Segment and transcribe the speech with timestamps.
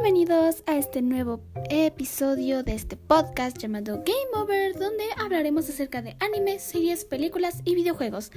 [0.00, 6.16] Bienvenidos a este nuevo episodio de este podcast llamado Game Over, donde hablaremos acerca de
[6.20, 8.30] animes, series, películas y videojuegos.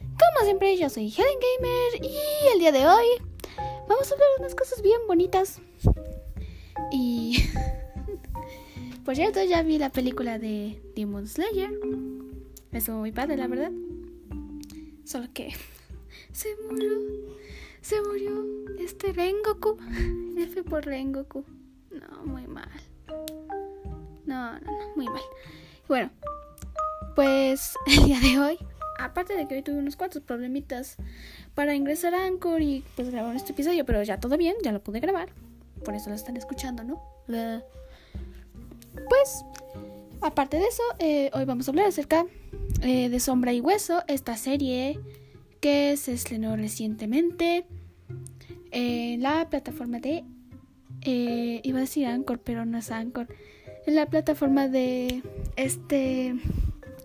[0.00, 3.04] Como siempre, yo soy Helen Gamer y el día de hoy
[3.86, 5.60] vamos a hablar unas cosas bien bonitas.
[6.90, 7.36] Y
[9.04, 11.78] por cierto, ya vi la película de Demon Slayer.
[12.72, 13.72] Estuvo muy padre, la verdad.
[15.04, 15.52] Solo que
[16.32, 16.92] se murió.
[17.88, 18.44] Se murió
[18.78, 19.78] este Rengoku.
[20.36, 21.42] F por Rengoku.
[21.90, 22.68] No, muy mal.
[24.26, 25.22] No, no, no, muy mal.
[25.88, 26.10] Bueno,
[27.16, 28.58] pues el día de hoy,
[28.98, 30.96] aparte de que hoy tuve unos cuantos problemitas
[31.54, 34.82] para ingresar a Anchor y pues grabar este episodio, pero ya todo bien, ya lo
[34.82, 35.30] pude grabar.
[35.82, 37.02] Por eso lo están escuchando, ¿no?
[39.08, 39.46] Pues,
[40.20, 42.26] aparte de eso, eh, hoy vamos a hablar acerca
[42.82, 45.00] eh, de Sombra y Hueso, esta serie
[45.62, 47.64] que se estrenó recientemente
[48.70, 50.24] en la plataforma de...
[51.02, 53.28] Eh, iba a decir Anchor, pero no es Anchor.
[53.86, 55.22] En la plataforma de
[55.56, 56.34] este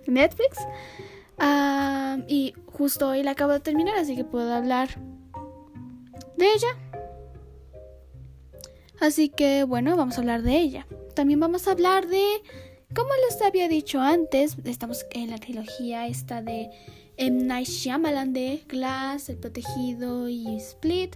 [0.07, 0.57] Netflix.
[1.37, 4.89] Ah, y justo hoy la acabo de terminar, así que puedo hablar
[6.37, 6.67] de ella.
[8.99, 10.87] Así que bueno, vamos a hablar de ella.
[11.15, 12.23] También vamos a hablar de,
[12.93, 16.69] como les había dicho antes, estamos en la trilogía esta de
[17.17, 17.43] M.
[17.43, 21.15] Night Shyamalan de Glass, El Protegido y Split.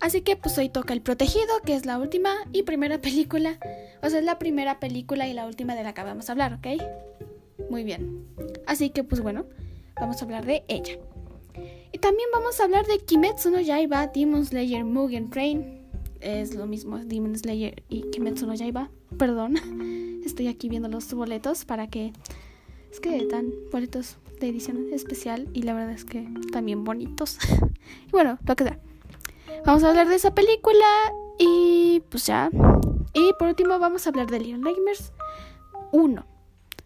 [0.00, 3.58] Así que pues hoy toca El Protegido, que es la última y primera película.
[4.02, 6.54] O sea, es la primera película y la última de la que vamos a hablar,
[6.54, 6.82] ¿ok?
[7.70, 8.26] Muy bien.
[8.66, 9.46] Así que pues bueno,
[9.96, 10.98] vamos a hablar de ella.
[11.92, 15.82] Y también vamos a hablar de Kimetsu no Yaiba, Demon Slayer, Mugen Train.
[16.20, 18.90] Es lo mismo, Demon Slayer y Kimetsu no Yaiba.
[19.18, 22.12] Perdón, estoy aquí viendo los boletos para que...
[22.90, 27.38] Es que dan boletos de edición especial y la verdad es que también bonitos.
[28.06, 28.78] y bueno, lo que sea.
[29.66, 30.86] Vamos a hablar de esa película
[31.38, 32.50] y pues ya.
[33.12, 35.12] Y por último vamos a hablar de Little Nightmares
[35.92, 36.24] 1.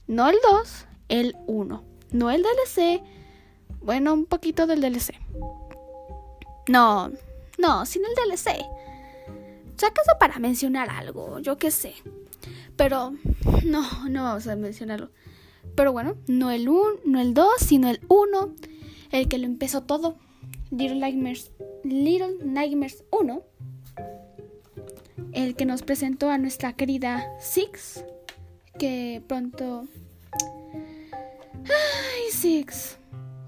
[0.07, 1.85] No el 2, el 1.
[2.13, 3.03] No el DLC.
[3.81, 5.15] Bueno, un poquito del DLC.
[6.69, 7.11] No,
[7.59, 8.65] no, sin el DLC.
[9.87, 11.95] Acaso para mencionar algo, yo qué sé.
[12.77, 13.15] Pero
[13.65, 15.11] no, no vamos a mencionarlo.
[15.75, 18.55] Pero bueno, no el 1, no el 2, sino el 1,
[19.13, 20.17] el que lo empezó todo.
[20.71, 21.53] Little Nightmares,
[21.85, 23.43] Little Nightmares 1,
[25.33, 28.05] el que nos presentó a nuestra querida Six,
[28.79, 29.87] que pronto...
[31.65, 32.99] Ay, Six,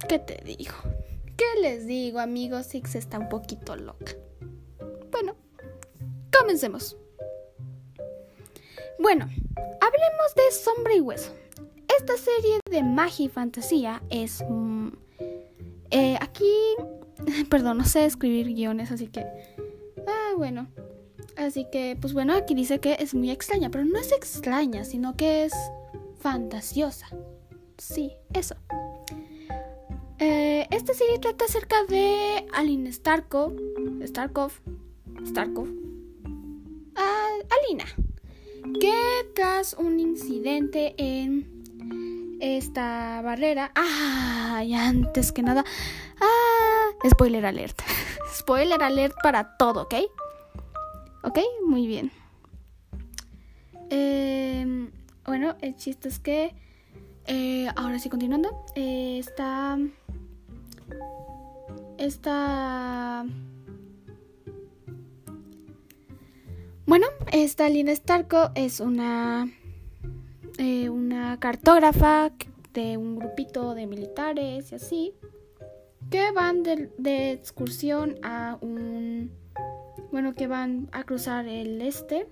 [0.08, 0.74] ¿qué te digo?
[1.36, 2.66] ¿Qué les digo, amigos?
[2.66, 4.12] Six está un poquito loca.
[6.38, 6.96] Comencemos.
[8.98, 9.24] Bueno,
[9.80, 11.34] hablemos de Sombra y Hueso.
[11.98, 14.44] Esta serie de magia y fantasía es...
[14.48, 14.88] Mm,
[15.90, 16.52] eh, aquí...
[17.50, 19.24] Perdón, no sé escribir guiones, así que...
[20.06, 20.68] Ah, bueno.
[21.36, 25.16] Así que, pues bueno, aquí dice que es muy extraña, pero no es extraña, sino
[25.16, 25.52] que es
[26.18, 27.08] fantasiosa.
[27.78, 28.54] Sí, eso.
[30.18, 33.56] Eh, esta serie trata acerca de Aline Starkov.
[34.04, 34.52] Starkov.
[35.26, 35.79] Starkov.
[37.50, 37.84] Alina.
[38.80, 38.94] Que
[39.34, 43.72] tras un incidente en esta barrera.
[43.74, 44.62] ¡Ah!
[44.74, 45.64] Antes que nada.
[46.20, 47.08] ¡Ah!
[47.08, 47.80] Spoiler alert.
[48.34, 49.94] Spoiler alert para todo, ¿ok?
[51.22, 51.38] ¿Ok?
[51.66, 52.10] Muy bien.
[53.90, 54.90] Eh,
[55.24, 56.54] bueno, el chiste es que.
[57.26, 58.64] Eh, ahora sí, continuando.
[58.74, 59.78] Eh, está.
[66.86, 69.48] Bueno, esta Lina Starko es una
[70.62, 72.32] eh, una cartógrafa
[72.74, 75.14] de un grupito de militares y así,
[76.10, 79.32] que van de, excursión a un...
[80.12, 82.28] Bueno, que van a cruzar el este.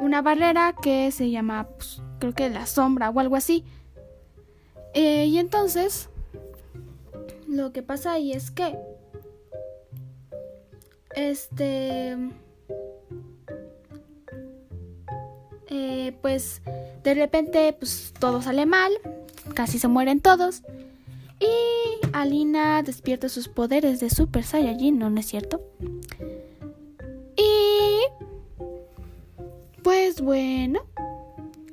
[0.00, 3.64] Una barrera que se llama, pues, creo que la sombra o algo así.
[4.94, 6.08] Eh, y entonces,
[7.46, 8.78] lo que pasa ahí es que...
[11.14, 12.16] Este...
[15.68, 16.62] Eh, pues
[17.02, 18.92] de repente, pues todo sale mal,
[19.54, 20.62] casi se mueren todos.
[21.40, 25.60] Y Alina despierta sus poderes de Super Saiyajin, ¿no, ¿No es cierto?
[27.36, 28.24] Y...
[29.82, 30.80] Pues bueno,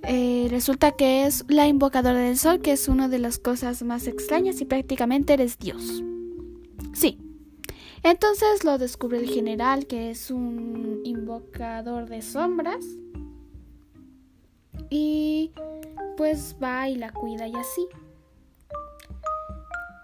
[0.03, 4.07] eh, resulta que es la invocadora del sol, que es una de las cosas más
[4.07, 6.03] extrañas y prácticamente eres Dios.
[6.93, 7.17] Sí.
[8.03, 12.83] Entonces lo descubre el general, que es un invocador de sombras.
[14.89, 15.51] Y
[16.17, 17.87] pues va y la cuida y así.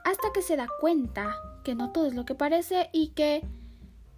[0.05, 3.43] Hasta que se da cuenta que no todo es lo que parece y que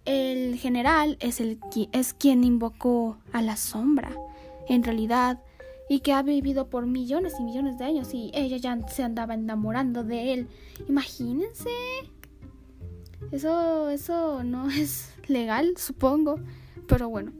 [0.04, 1.58] el general es, el,
[1.92, 4.14] es quien invocó a la sombra,
[4.68, 5.40] en realidad,
[5.88, 9.34] y que ha vivido por millones y millones de años y ella ya se andaba
[9.34, 10.48] enamorando de él.
[10.88, 11.70] Imagínense.
[13.32, 16.40] Eso, eso no es legal, supongo,
[16.86, 17.32] pero bueno.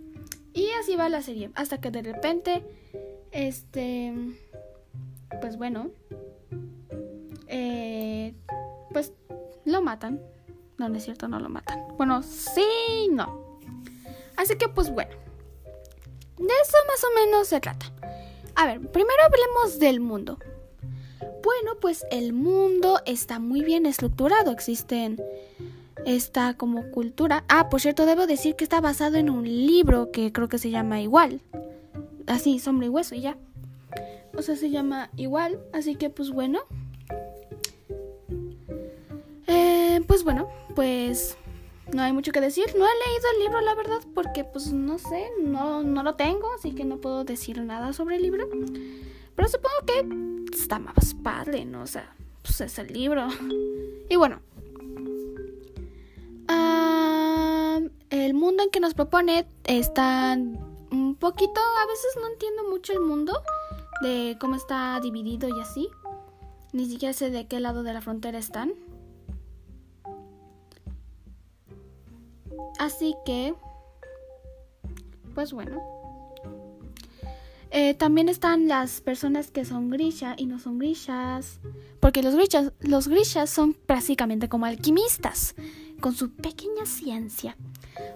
[0.52, 2.64] Y así va la serie, hasta que de repente,
[3.30, 4.12] este,
[5.40, 5.90] pues bueno,
[7.46, 8.34] eh,
[8.92, 9.12] pues
[9.64, 10.20] lo matan.
[10.78, 11.80] No, no es cierto, no lo matan.
[11.96, 13.58] Bueno, sí, no.
[14.36, 15.12] Así que pues bueno,
[16.38, 17.86] de eso más o menos se trata.
[18.54, 20.38] A ver, primero hablemos del mundo.
[21.42, 24.50] Bueno, pues el mundo está muy bien estructurado.
[24.50, 25.22] Existen
[26.06, 27.44] esta como cultura.
[27.48, 30.70] Ah, por cierto, debo decir que está basado en un libro que creo que se
[30.70, 31.40] llama igual.
[32.26, 33.36] Así, sombra y hueso y ya.
[34.36, 35.60] O sea, se llama igual.
[35.72, 36.60] Así que pues bueno.
[39.46, 41.36] Eh, pues bueno, pues
[41.92, 42.66] no hay mucho que decir.
[42.78, 46.52] No he leído el libro, la verdad, porque pues no sé, no, no lo tengo,
[46.56, 48.48] así que no puedo decir nada sobre el libro.
[49.40, 51.80] Pero supongo que está más padre, ¿no?
[51.80, 53.26] O sea, pues es el libro.
[54.10, 54.40] Y bueno.
[58.10, 60.36] el mundo en que nos propone está
[60.90, 63.40] un poquito, a veces no entiendo mucho el mundo,
[64.02, 65.88] de cómo está dividido y así.
[66.74, 68.74] Ni siquiera sé de qué lado de la frontera están.
[72.78, 73.54] Así que,
[75.34, 75.99] pues bueno.
[77.70, 81.60] Eh, también están las personas que son grisha y no son grishas.
[82.00, 85.54] Porque los grishas, los grishas son prácticamente como alquimistas,
[86.00, 87.56] con su pequeña ciencia.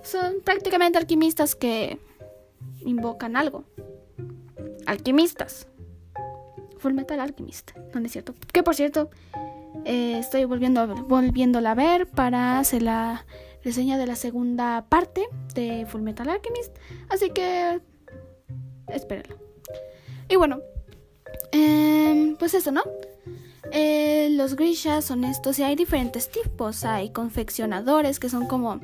[0.03, 1.99] Son prácticamente alquimistas que
[2.85, 3.65] invocan algo.
[4.87, 5.69] Alquimistas.
[6.79, 8.35] Full Metal Alchemist, no es cierto.
[8.53, 9.09] Que por cierto,
[9.87, 13.25] eh, estoy volviendo, volviéndola a ver para hacer la
[13.65, 16.77] reseña de la segunda parte de Full Metal Alchemist.
[17.09, 17.81] Así que
[18.89, 19.44] espérenlo.
[20.29, 20.61] Y bueno,
[21.53, 22.83] em, pues eso, ¿no?
[23.73, 26.85] Eh, los grishas son estos y hay diferentes tipos.
[26.85, 28.81] Hay confeccionadores que son como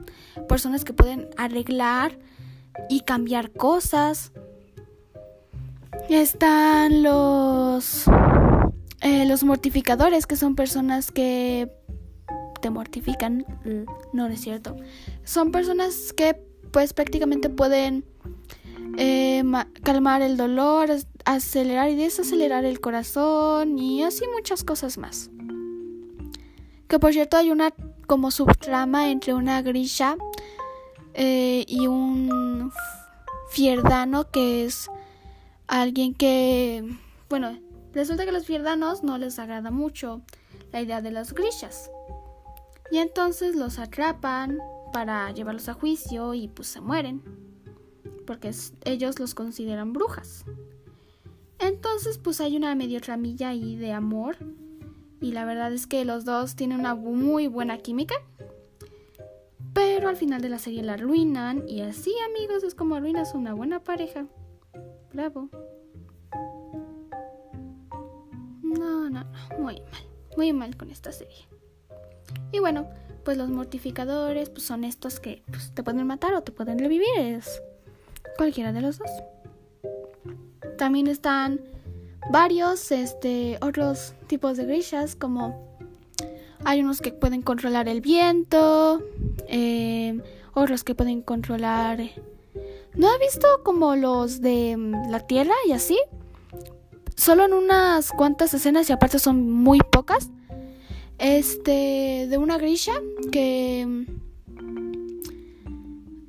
[0.49, 2.19] personas que pueden arreglar
[2.89, 4.33] y cambiar cosas.
[6.09, 8.07] Están los
[9.01, 11.71] eh, los mortificadores que son personas que
[12.61, 13.47] te mortifican.
[13.65, 14.77] Mm, no, es cierto.
[15.25, 16.35] Son personas que
[16.73, 18.05] pues prácticamente pueden
[18.99, 19.43] eh,
[19.83, 20.91] calmar el dolor,
[21.35, 25.31] acelerar y desacelerar el corazón y así muchas cosas más.
[26.89, 27.73] Que por cierto hay una
[28.07, 30.17] como subtrama entre una grisha
[31.15, 32.73] eh, y un
[33.51, 34.91] fierdano que es
[35.69, 36.85] alguien que,
[37.29, 37.57] bueno,
[37.93, 40.23] resulta que a los fierdanos no les agrada mucho
[40.73, 41.93] la idea de las grishas.
[42.91, 44.59] Y entonces los atrapan
[44.93, 47.23] para llevarlos a juicio y pues se mueren.
[48.27, 48.51] Porque
[48.85, 50.45] ellos los consideran brujas.
[51.61, 54.37] Entonces pues hay una medio tramilla ahí de amor.
[55.21, 58.15] Y la verdad es que los dos tienen una muy buena química.
[59.75, 61.69] Pero al final de la serie la arruinan.
[61.69, 64.27] Y así amigos es como arruinas una buena pareja.
[65.13, 65.51] Bravo.
[68.63, 69.27] No, no, no.
[69.59, 70.09] Muy mal.
[70.37, 71.49] Muy mal con esta serie.
[72.53, 72.89] Y bueno,
[73.25, 77.07] pues los mortificadores pues son estos que pues, te pueden matar o te pueden revivir.
[77.19, 77.63] Es
[78.37, 79.11] cualquiera de los dos.
[80.81, 81.61] También están
[82.31, 85.77] varios este, otros tipos de grishas como
[86.65, 89.03] hay unos que pueden controlar el viento,
[89.47, 90.19] eh,
[90.55, 92.01] otros que pueden controlar...
[92.95, 95.99] ¿No he visto como los de mm, la tierra y así?
[97.15, 100.31] Solo en unas cuantas escenas y aparte son muy pocas
[101.19, 102.95] este, de una grisha
[103.31, 104.07] que...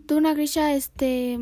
[0.08, 1.39] De una grisha, este...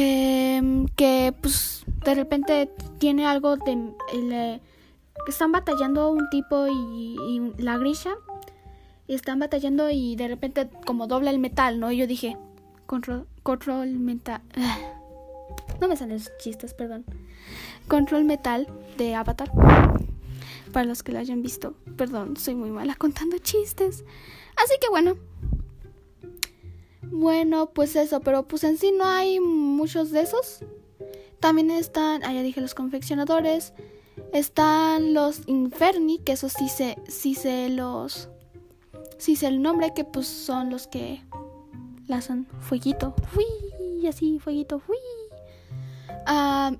[0.00, 3.92] Em, que pues de repente tiene algo de...
[4.10, 8.14] que están batallando un tipo y, la grisha.
[9.08, 11.90] Y están batallando y de repente como dobla el metal, ¿no?
[11.90, 12.36] Y yo dije,
[12.86, 14.42] control, control mental.
[15.80, 17.04] No me salen los chistes, perdón.
[17.86, 19.50] Control Metal de Avatar.
[20.72, 21.74] Para los que lo hayan visto.
[21.96, 24.04] Perdón, soy muy mala contando chistes.
[24.56, 25.16] Así que bueno.
[27.10, 30.60] Bueno, pues eso, pero pues en sí no hay muchos de esos.
[31.40, 33.72] También están, ah, ya dije los confeccionadores.
[34.32, 38.28] Están los Inferni, que eso sí sé, sí sé los...
[39.18, 41.24] Sí sé el nombre, que pues son los que
[42.06, 43.14] lanzan fueguito.
[43.32, 44.96] Fui, así, fueguito, fui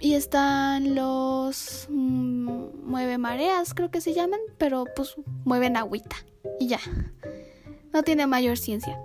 [0.01, 6.17] y están los mm, mueve mareas, creo que se llaman, pero pues mueven agüita.
[6.61, 6.81] Y ya.
[7.93, 9.01] No tiene mayor ciencia.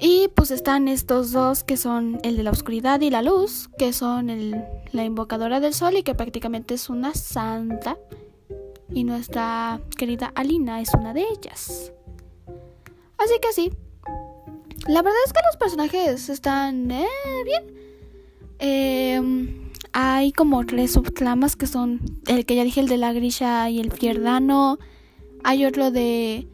[0.00, 3.92] Y pues están estos dos que son el de la oscuridad y la luz, que
[3.92, 7.96] son el, la invocadora del sol y que prácticamente es una santa.
[8.90, 11.92] Y nuestra querida Alina es una de ellas.
[13.16, 13.72] Así que sí.
[14.88, 17.06] La verdad es que los personajes están eh,
[17.44, 17.82] bien.
[18.58, 23.70] Em, hay como tres subtramas que son el que ya dije, el de la grisha
[23.70, 24.78] y el fierdano.
[25.44, 26.48] Hay otro de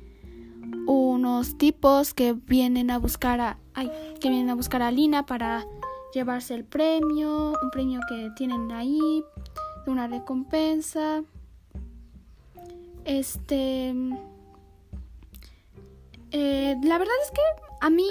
[1.56, 3.58] tipos que vienen a buscar a
[4.20, 5.64] que vienen a buscar a Lina para
[6.12, 9.24] llevarse el premio, un premio que tienen ahí,
[9.86, 11.22] una recompensa.
[13.04, 13.94] Este
[16.30, 17.40] eh, la verdad es que
[17.80, 18.06] a mí,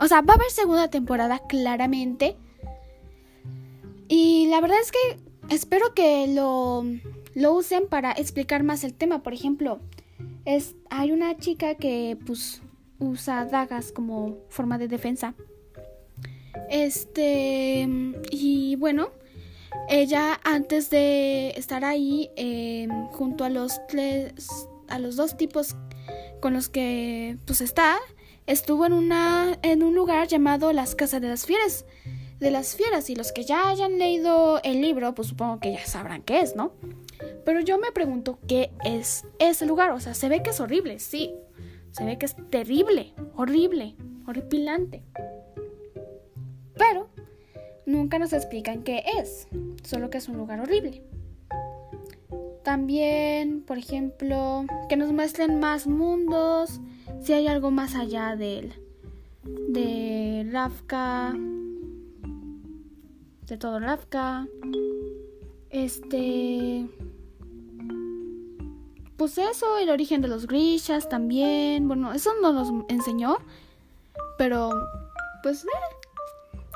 [0.00, 2.36] o sea, va a haber segunda temporada claramente.
[4.08, 6.84] Y la verdad es que espero que lo,
[7.34, 9.22] lo usen para explicar más el tema.
[9.22, 9.80] Por ejemplo,
[10.44, 12.62] es, hay una chica que pues
[12.98, 15.34] usa dagas como forma de defensa.
[16.70, 17.88] Este,
[18.30, 19.10] y bueno,
[19.88, 25.76] ella antes de estar ahí, em, junto a los tres, a los dos tipos
[26.40, 27.98] con los que pues está,
[28.46, 31.84] estuvo en una, en un lugar llamado las Casas de las Fieras,
[32.40, 35.86] de las Fieras, y los que ya hayan leído el libro, pues supongo que ya
[35.86, 36.72] sabrán qué es, ¿no?
[37.44, 39.90] Pero yo me pregunto qué es ese lugar.
[39.90, 41.34] O sea, se ve que es horrible, sí.
[41.90, 45.02] Se ve que es terrible, horrible, horripilante.
[46.76, 47.08] Pero
[47.86, 49.48] nunca nos explican qué es.
[49.82, 51.02] Solo que es un lugar horrible.
[52.62, 56.80] También, por ejemplo, que nos muestren más mundos.
[57.20, 58.72] Si hay algo más allá del.
[59.68, 61.34] De Rafka.
[63.46, 64.46] De todo Rafka.
[65.70, 66.86] Este
[69.16, 71.86] pues eso, el origen de los grishas también.
[71.88, 73.36] Bueno, eso no nos enseñó.
[74.38, 74.70] Pero,
[75.42, 75.68] pues, eh.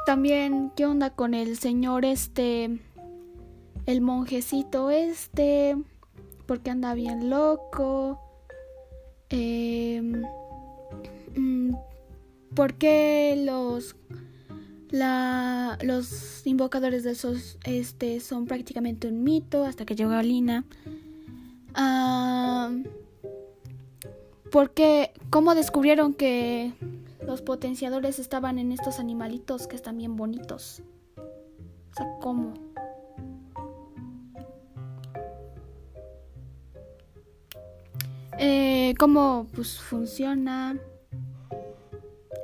[0.05, 2.79] también, ¿qué onda con el señor este?
[3.87, 5.77] El monjecito este.
[6.47, 8.21] Porque anda bien loco.
[9.31, 10.23] Eh,
[12.55, 13.97] ¿Por qué los
[14.91, 20.13] la, los invocadores de esos este, son prácticamente un mito hasta que llegó
[21.77, 22.97] Alina?
[24.51, 26.73] porque, ¿cómo descubrieron que
[27.21, 30.83] los potenciadores estaban en estos animalitos que están bien bonitos?
[31.17, 32.55] O sea, ¿cómo?
[38.39, 40.79] Eh, ¿Cómo pues funciona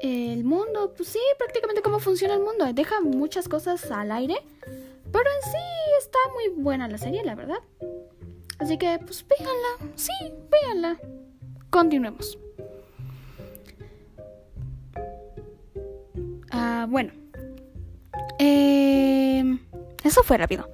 [0.00, 0.92] el mundo?
[0.96, 2.70] Pues sí, prácticamente cómo funciona el mundo.
[2.72, 4.36] Deja muchas cosas al aire,
[5.12, 5.58] pero en sí
[5.98, 7.58] está muy buena la serie, la verdad.
[8.62, 9.92] Así que, pues véanla.
[9.96, 10.12] Sí,
[10.48, 10.96] véanla.
[11.68, 12.38] Continuemos.
[16.52, 17.12] Ah, bueno.
[18.38, 19.58] Eh,
[20.04, 20.70] eso fue rápido.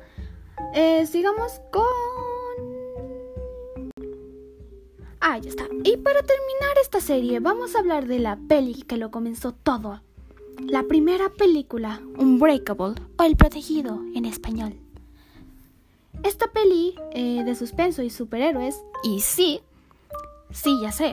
[0.75, 1.83] Eh, sigamos con...
[5.21, 5.65] Ah, ya está.
[5.83, 10.03] Y para terminar esta serie, vamos a hablar de la peli que lo comenzó todo.
[10.59, 14.79] La primera película, Unbreakable, o El Protegido en español.
[16.23, 19.61] Esta peli eh, de suspenso y superhéroes, y sí,
[20.51, 21.13] sí, ya sé.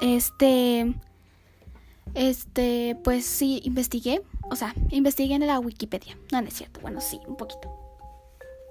[0.00, 0.94] Este,
[2.14, 6.18] este, pues sí, investigué, o sea, investigué en la Wikipedia.
[6.32, 7.68] No, no es cierto, bueno, sí, un poquito.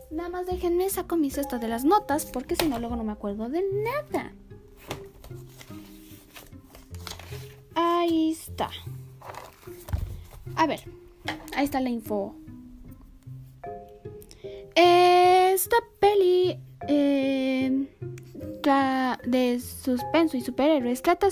[0.10, 3.12] Nada más déjenme saco mi cesta de las notas, porque si no, luego no me
[3.12, 4.34] acuerdo de nada.
[7.76, 8.70] Ahí está.
[10.56, 10.82] A ver,
[11.56, 12.36] ahí está la info
[14.78, 17.88] esta peli eh,
[19.26, 21.30] de suspenso y superhéroes trata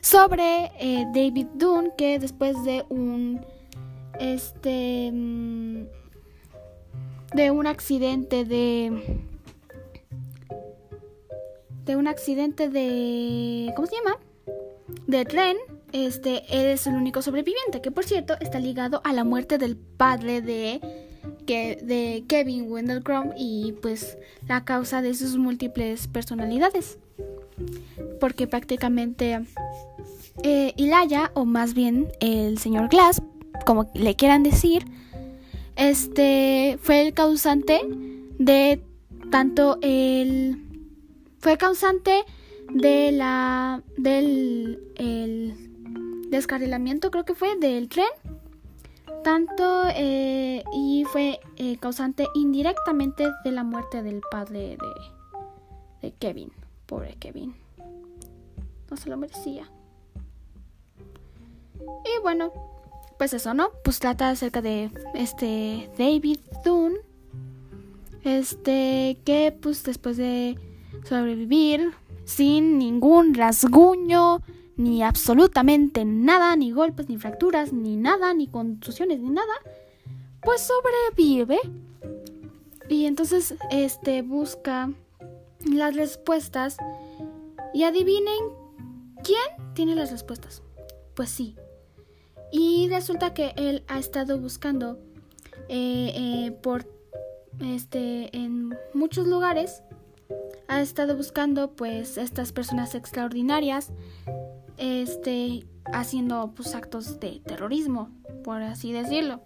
[0.00, 3.44] sobre eh, David Dunn que después de un
[4.20, 5.86] este mm,
[7.34, 9.24] de un accidente de
[11.84, 14.18] de un accidente de ¿cómo se llama?
[15.08, 15.56] de tren
[15.92, 19.76] este él es el único sobreviviente que por cierto está ligado a la muerte del
[19.76, 21.05] padre de
[21.46, 24.18] que, de Kevin Wendell Crumb y pues
[24.48, 26.98] la causa de sus múltiples personalidades.
[28.20, 29.40] Porque prácticamente
[30.42, 33.22] eh, Ilaya, o más bien el señor Glass,
[33.64, 34.84] como le quieran decir,
[35.76, 37.80] este fue el causante
[38.38, 38.82] de
[39.30, 40.62] tanto el
[41.38, 42.24] fue causante
[42.70, 45.54] de la del el
[46.30, 48.06] descarrilamiento creo que fue del tren
[49.26, 54.78] tanto eh, y fue eh, causante indirectamente de la muerte del padre
[56.00, 56.52] de, Kevin.
[56.86, 57.56] Pobre Kevin.
[58.88, 59.68] No se lo merecía.
[61.80, 62.52] Y bueno,
[63.18, 63.70] pues eso, ¿no?
[63.82, 66.98] Pues trata acerca de este David Thune.
[68.22, 70.56] Este que pues después de
[71.02, 74.40] sobrevivir sin ningún rasguño,
[74.76, 79.54] ni absolutamente nada, ni golpes, ni fracturas, ni nada, ni contusiones, ni nada,
[80.42, 81.58] pues sobrevive.
[82.88, 84.90] Y entonces este busca
[85.64, 86.76] las respuestas
[87.74, 88.38] y adivinen
[89.24, 90.62] quién tiene las respuestas.
[91.14, 91.56] Pues sí.
[92.52, 94.98] Y resulta que él ha estado buscando
[95.68, 96.86] eh, eh, por
[97.60, 99.82] este en muchos lugares
[100.68, 103.90] ha estado buscando pues estas personas extraordinarias
[104.78, 108.10] este haciendo pues actos de terrorismo
[108.44, 109.40] por así decirlo.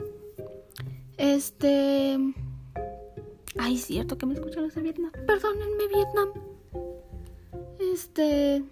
[1.17, 2.19] Este
[3.59, 5.13] ay cierto que me escuchan los de Vietnam.
[5.27, 6.29] Perdónenme Vietnam.
[7.79, 8.63] Este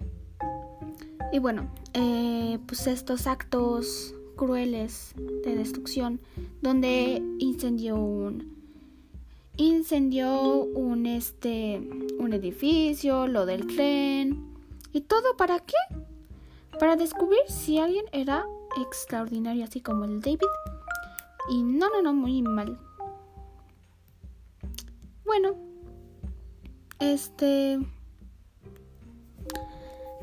[1.31, 5.13] y bueno eh, pues estos actos crueles
[5.43, 6.21] de destrucción
[6.61, 8.57] donde incendió un
[9.57, 11.81] incendió un este
[12.19, 14.45] un edificio, lo del tren
[14.93, 15.75] y todo para qué?
[16.77, 18.45] Para descubrir si alguien era
[18.81, 20.39] extraordinario así como el David.
[21.49, 22.77] Y no, no, no, muy mal.
[25.25, 25.55] Bueno,
[26.99, 27.79] este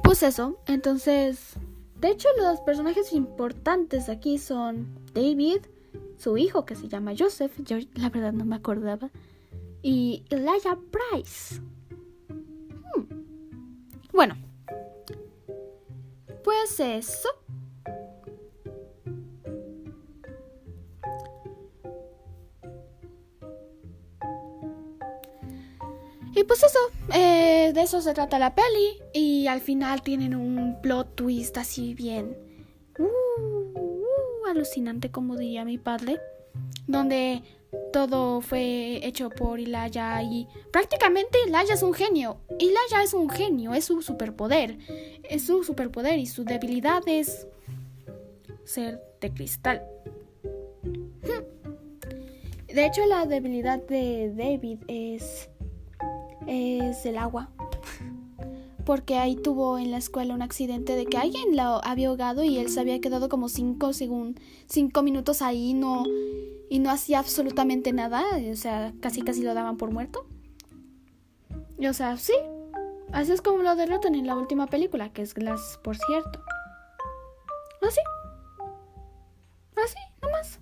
[0.03, 1.55] pues eso, entonces
[2.01, 5.63] de hecho los personajes importantes aquí son David,
[6.17, 9.11] su hijo que se llama Joseph, yo la verdad no me acordaba,
[9.83, 11.61] y Elijah Price.
[16.47, 17.29] Pues eso.
[26.37, 26.79] Y pues eso,
[27.13, 29.03] eh, de eso se trata la peli.
[29.13, 32.37] Y al final tienen un plot twist así bien
[33.01, 36.21] uh, uh, alucinante, como diría mi padre.
[36.87, 37.43] Donde
[37.93, 42.41] todo fue hecho por Ilaya y prácticamente Ilaya es un genio.
[42.59, 44.79] Ilaya es un genio, es su superpoder.
[45.23, 47.47] Es su superpoder y su debilidad es
[48.65, 49.83] ser de cristal.
[52.67, 55.49] De hecho, la debilidad de David es
[56.47, 57.51] es el agua.
[58.87, 62.57] Porque ahí tuvo en la escuela un accidente de que alguien lo había ahogado y
[62.57, 66.05] él se había quedado como cinco, cinco minutos ahí no,
[66.71, 68.25] y no hacía absolutamente nada.
[68.51, 70.27] O sea, casi casi lo daban por muerto.
[71.79, 72.33] Y, o sea, sí.
[73.13, 76.41] Así es como lo derrotan en la última película, que es Glass, por cierto.
[77.83, 78.01] Así.
[79.77, 80.59] Así, nomás.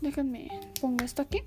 [0.00, 1.42] Déjenme, pongo esto aquí.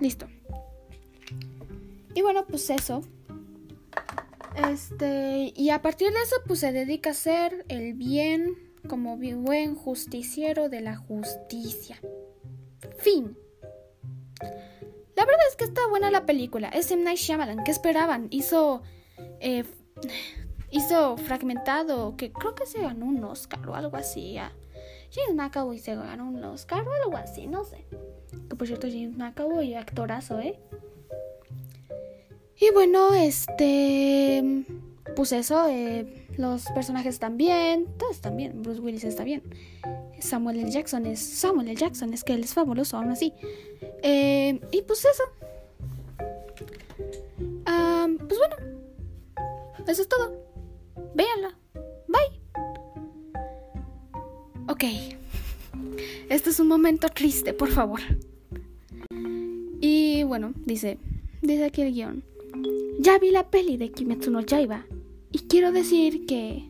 [0.00, 0.28] Listo.
[2.14, 3.02] Y bueno, pues eso.
[4.70, 8.56] Este, y a partir de eso, pues se dedica a hacer el bien
[8.88, 12.00] como buen justiciero de la justicia.
[12.98, 13.36] Fin.
[15.14, 16.68] La verdad es que está buena la película.
[16.68, 17.02] Es M.
[17.02, 17.64] Night Shyamalan.
[17.64, 18.28] ¿Qué esperaban?
[18.30, 18.82] Hizo.
[19.40, 19.64] Eh,
[20.70, 22.16] hizo fragmentado.
[22.16, 24.38] Que creo que se ganó un Oscar o algo así.
[25.12, 27.86] James McAvoy se ganó un Oscar o algo así, no sé.
[28.48, 30.58] Que por cierto, James McAvoy, actorazo, ¿eh?
[32.60, 34.64] Y bueno, este.
[35.14, 38.62] Pues eso, eh, los personajes están bien, todos están bien.
[38.62, 39.42] Bruce Willis está bien.
[40.20, 40.70] Samuel L.
[40.70, 41.76] Jackson es Samuel L.
[41.76, 43.32] Jackson, es que él es fabuloso, aún así.
[44.02, 45.22] Eh, y pues eso.
[47.64, 48.56] pues bueno,
[49.86, 50.32] eso es todo.
[51.14, 51.56] Véanla.
[52.08, 52.40] Bye.
[54.68, 54.84] Ok.
[56.28, 58.00] Este es un momento triste, por favor.
[59.80, 60.98] Y bueno, dice,
[61.42, 62.24] dice aquí el guion.
[62.98, 64.84] Ya vi la peli de Kimetsu no Yaiba
[65.30, 66.64] y quiero decir que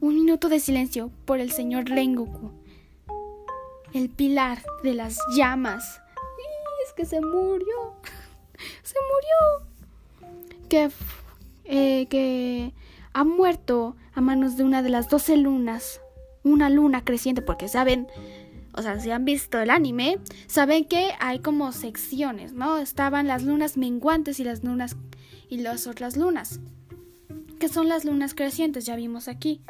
[0.00, 2.50] un minuto de silencio por el señor Rengoku,
[3.94, 6.00] el pilar de las llamas.
[6.86, 7.94] es que se murió,
[8.82, 9.66] se murió.
[10.68, 10.90] Que,
[11.64, 12.72] eh, que
[13.12, 16.00] ha muerto a manos de una de las doce lunas
[16.46, 18.06] una luna creciente, porque saben,
[18.76, 22.78] o sea, si han visto el anime, saben que hay como secciones, ¿no?
[22.78, 24.96] Estaban las lunas menguantes y las lunas
[25.48, 26.60] y las otras lunas,
[27.58, 29.62] que son las lunas crecientes, ya vimos aquí.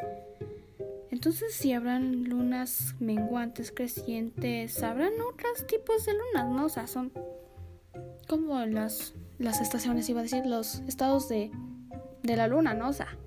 [1.09, 6.65] Entonces, si habrán lunas menguantes, crecientes, habrán otros tipos de lunas, ¿no?
[6.65, 7.13] O sea, son
[8.27, 11.49] como las, las estaciones, iba a decir, los estados de,
[12.23, 12.89] de la luna, ¿no?
[12.89, 13.17] O sea,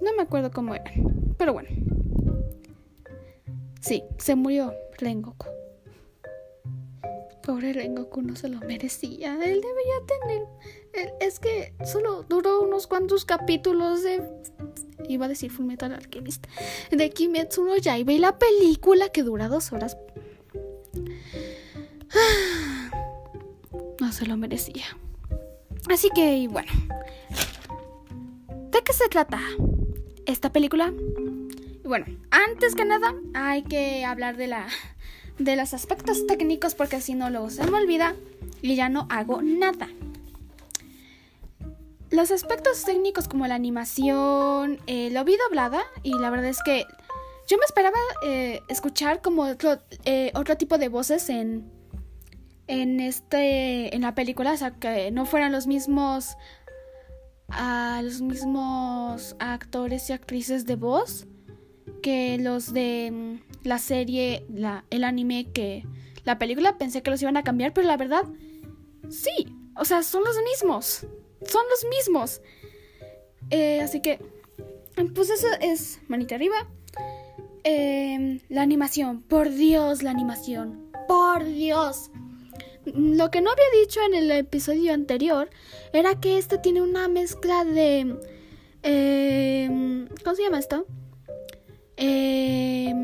[0.00, 1.34] no me acuerdo cómo eran.
[1.38, 1.95] Pero bueno.
[3.80, 5.46] Sí, se murió Rengoku.
[7.42, 9.34] Pobre Rengoku no se lo merecía.
[9.34, 11.12] Él debería tener.
[11.20, 14.22] es que solo duró unos cuantos capítulos de.
[15.08, 16.46] Iba a decir Fullmetal Alchemist.
[16.90, 19.96] De Kimetsu no Yaiba y la película que dura dos horas.
[23.98, 24.84] No se lo merecía.
[25.88, 26.70] Así que, bueno.
[28.70, 29.40] ¿De qué se trata
[30.26, 30.92] esta película?
[31.86, 34.66] Bueno, antes que nada, hay que hablar de la
[35.38, 38.16] de los aspectos técnicos porque si no luego se me olvida
[38.60, 39.88] y ya no hago nada.
[42.10, 46.86] Los aspectos técnicos como la animación, eh, lo vi doblada y la verdad es que
[47.46, 51.70] yo me esperaba eh, escuchar como otro, eh, otro tipo de voces en,
[52.66, 56.36] en este en la película, o sea que no fueran los mismos
[57.48, 61.28] a los mismos actores y actrices de voz
[62.06, 65.84] que los de mm, la serie, la, el anime que
[66.24, 68.22] la película pensé que los iban a cambiar, pero la verdad
[69.10, 71.04] sí, o sea, son los mismos,
[71.44, 72.42] son los mismos.
[73.50, 74.20] Eh, así que,
[75.16, 76.68] pues eso es manita arriba.
[77.64, 82.12] Em, la animación, por Dios, la animación, por Dios.
[82.84, 85.50] Lo que no había dicho en el episodio anterior
[85.92, 88.16] era que este tiene una mezcla de...
[88.84, 90.86] Eh, ¿Cómo se llama esto?
[91.96, 92.94] Eh,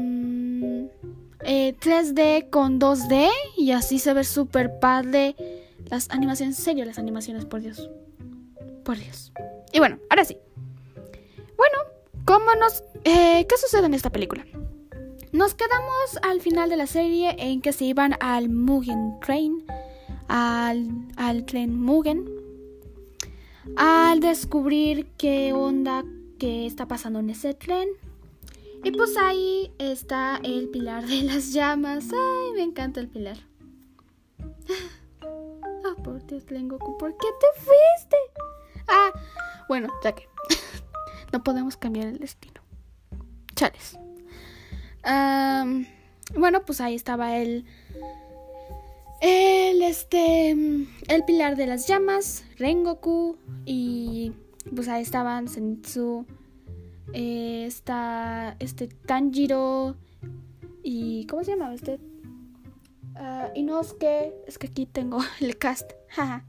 [1.83, 5.35] 3D con 2D y así se ve súper padre.
[5.91, 7.91] Las animaciones, en serio, las animaciones, por Dios.
[8.85, 9.33] Por Dios.
[9.73, 10.37] Y bueno, ahora sí.
[11.57, 11.79] Bueno,
[12.25, 12.85] ¿cómo nos...
[13.05, 14.45] Eh, ¿Qué sucede en esta película?
[15.33, 19.65] Nos quedamos al final de la serie en que se iban al Mugen Train,
[20.29, 22.31] al, al tren Mugen,
[23.77, 26.05] al descubrir qué onda
[26.39, 27.89] que está pasando en ese tren.
[28.85, 32.07] Y pues ahí está el pilar de las llamas.
[32.13, 33.39] Ay, me encanta el pilar.
[35.23, 38.17] Ah, por Dios, Lengoku, ¿por qué te fuiste?
[38.89, 39.11] Ah,
[39.69, 40.29] bueno, ya que
[41.33, 42.61] no podemos cambiar el destino.
[43.55, 43.99] Chales
[46.35, 47.65] bueno, pues ahí estaba el,
[49.21, 54.33] el, este, el pilar de las llamas, Rengoku, y
[54.75, 56.27] pues ahí estaban Zenitsu,
[57.13, 59.97] eh, está este Tanjiro,
[60.83, 62.01] y ¿cómo se llamaba este?
[63.15, 66.45] Uh, Inosuke, es que aquí tengo el cast, ja.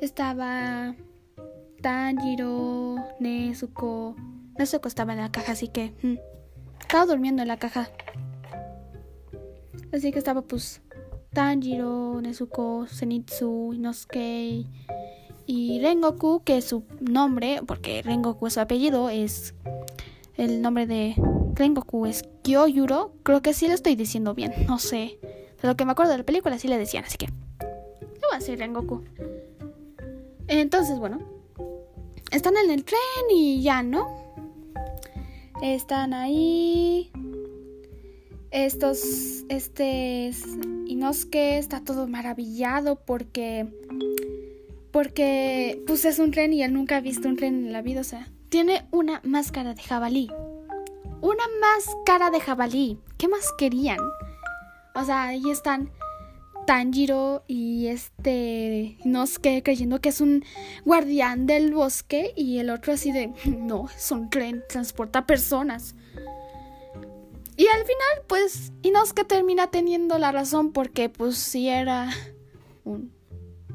[0.00, 0.94] Estaba
[1.82, 4.14] Tanjiro, Nezuko.
[4.58, 5.94] Nezuko estaba en la caja, así que.
[6.02, 6.16] Mm,
[6.80, 7.88] estaba durmiendo en la caja.
[9.92, 10.82] Así que estaba pues
[11.32, 14.66] Tanjiro, Nezuko, Zenitsu, Inosuke
[15.46, 19.54] y Rengoku, que su nombre, porque Rengoku es su apellido, es
[20.36, 21.14] el nombre de
[21.54, 23.12] Rengoku es Kyoyuro.
[23.22, 25.18] Creo que sí lo estoy diciendo bien, no sé.
[25.62, 27.26] De lo que me acuerdo de la película sí le decían, así que.
[27.26, 29.02] No va a ser Rengoku.
[30.48, 31.18] Entonces, bueno,
[32.30, 34.06] están en el tren y ya, ¿no?
[35.62, 37.10] Están ahí.
[38.50, 40.30] Estos, este,
[40.86, 43.66] Inosuke está todo maravillado porque,
[44.96, 48.00] porque, pues es un tren y él nunca ha visto un tren en la vida,
[48.00, 50.30] o sea, tiene una máscara de jabalí.
[51.20, 52.98] Una máscara de jabalí.
[53.18, 53.98] ¿Qué más querían?
[54.94, 55.90] O sea, ahí están
[56.66, 60.42] Tanjiro y este Inosuke creyendo que es un
[60.86, 65.94] guardián del bosque y el otro así de no, es un tren, transporta personas.
[67.58, 72.08] Y al final pues Inosuke termina teniendo la razón porque pues sí era
[72.84, 73.12] un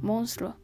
[0.01, 0.55] monstruo,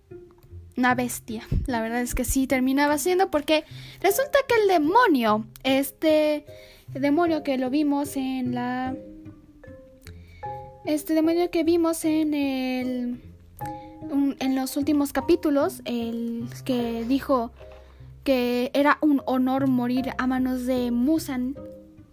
[0.78, 1.44] una bestia.
[1.66, 3.66] La verdad es que sí terminaba siendo porque
[4.00, 6.46] resulta que el demonio, este
[6.94, 8.96] demonio que lo vimos en la
[10.86, 13.22] este demonio que vimos en el
[14.40, 17.52] en los últimos capítulos, el que dijo
[18.24, 21.56] que era un honor morir a manos de Musan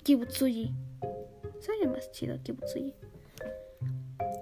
[0.03, 0.73] Kibutsuji.
[1.61, 2.95] Se más chido Kibutsuji.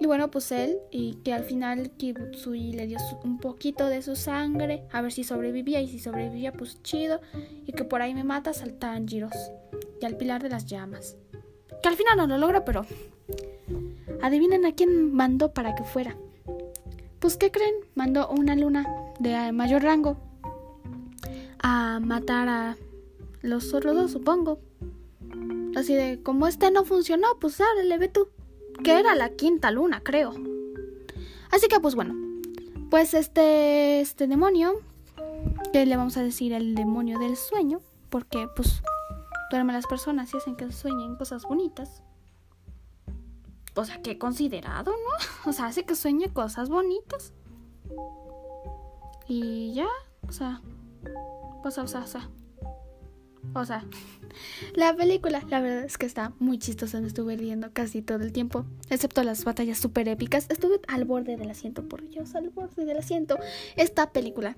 [0.01, 4.17] Y bueno, pues él, y que al final Kibutsuji le dio un poquito de su
[4.17, 7.21] sangre, a ver si sobrevivía, y si sobrevivía, pues chido,
[7.67, 9.35] y que por ahí me matas al Tanjiros
[10.01, 11.17] y al Pilar de las Llamas.
[11.83, 12.87] Que al final no lo logra, pero
[14.23, 16.17] Adivinen a quién mandó para que fuera.
[17.19, 17.75] Pues, ¿qué creen?
[17.95, 18.87] Mandó una luna
[19.19, 20.17] de mayor rango
[21.59, 22.77] a matar a
[23.43, 24.61] los otros dos, supongo.
[25.77, 28.29] Así de, como este no funcionó, pues le ve tú.
[28.83, 30.35] Que era la quinta luna, creo.
[31.51, 32.15] Así que, pues bueno.
[32.91, 34.75] Pues este, este demonio,
[35.73, 37.81] que le vamos a decir el demonio del sueño,
[38.11, 38.83] porque pues
[39.51, 42.03] duermen las personas y hacen que sueñen cosas bonitas.
[43.75, 45.25] o sea, qué considerado, ¿no?
[45.51, 47.33] O sea, hace que sueñe cosas bonitas.
[49.27, 49.89] Y ya,
[50.29, 50.61] o sea,
[51.71, 52.29] sea, o sea, o sea.
[53.55, 53.85] O sea,
[54.75, 57.01] la película, la verdad es que está muy chistosa.
[57.01, 60.47] Me estuve riendo casi todo el tiempo, excepto las batallas súper épicas.
[60.49, 63.39] Estuve al borde del asiento, por Dios, al borde del asiento.
[63.77, 64.57] Esta película.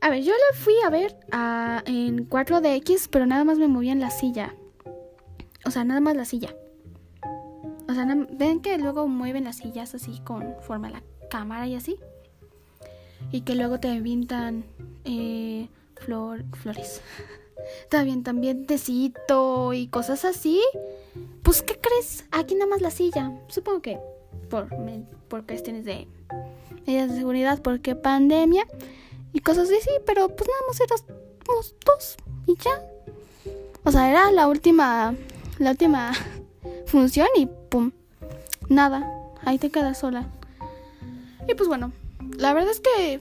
[0.00, 3.92] A ver, yo la fui a ver ah, en 4DX, pero nada más me movía
[3.92, 4.54] en la silla.
[5.64, 6.54] O sea, nada más la silla.
[7.88, 11.76] O sea, ven que luego mueven las sillas así con forma de la cámara y
[11.76, 11.96] así.
[13.30, 14.64] Y que luego te pintan
[15.04, 17.00] eh, flor, flores.
[17.88, 20.60] También, también tecito y cosas así.
[21.42, 22.24] Pues, ¿qué crees?
[22.30, 23.32] Aquí nada más la silla.
[23.48, 23.98] Supongo que
[24.48, 24.68] por,
[25.28, 26.08] por cuestiones de
[26.86, 28.66] medidas de seguridad, porque pandemia
[29.32, 32.82] y cosas así, pero pues nada más éramos dos y ya.
[33.84, 35.14] O sea, era la última,
[35.58, 36.12] la última
[36.86, 37.92] función y pum,
[38.68, 39.12] nada,
[39.44, 40.28] ahí te quedas sola.
[41.48, 41.92] Y pues bueno,
[42.36, 43.20] la verdad es que,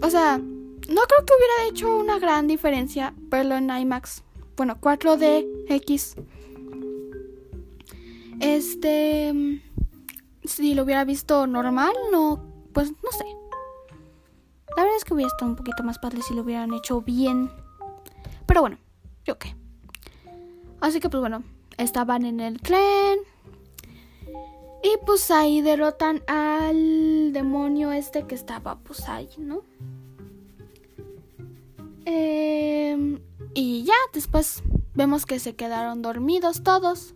[0.00, 0.40] o sea,
[0.88, 4.22] no creo que hubiera hecho una gran diferencia verlo en IMAX.
[4.56, 6.16] Bueno, 4DX.
[8.40, 9.62] Este.
[10.44, 12.42] Si lo hubiera visto normal, no.
[12.72, 13.24] Pues no sé.
[14.76, 17.50] La verdad es que hubiera estado un poquito más padre si lo hubieran hecho bien.
[18.46, 18.78] Pero bueno,
[19.24, 19.56] yo qué.
[20.80, 21.42] Así que pues bueno,
[21.78, 23.18] estaban en el tren.
[24.82, 29.62] Y pues ahí derrotan al demonio este que estaba pues ahí, ¿no?
[32.06, 33.20] Eh,
[33.54, 34.62] y ya, después
[34.94, 37.14] vemos que se quedaron dormidos todos.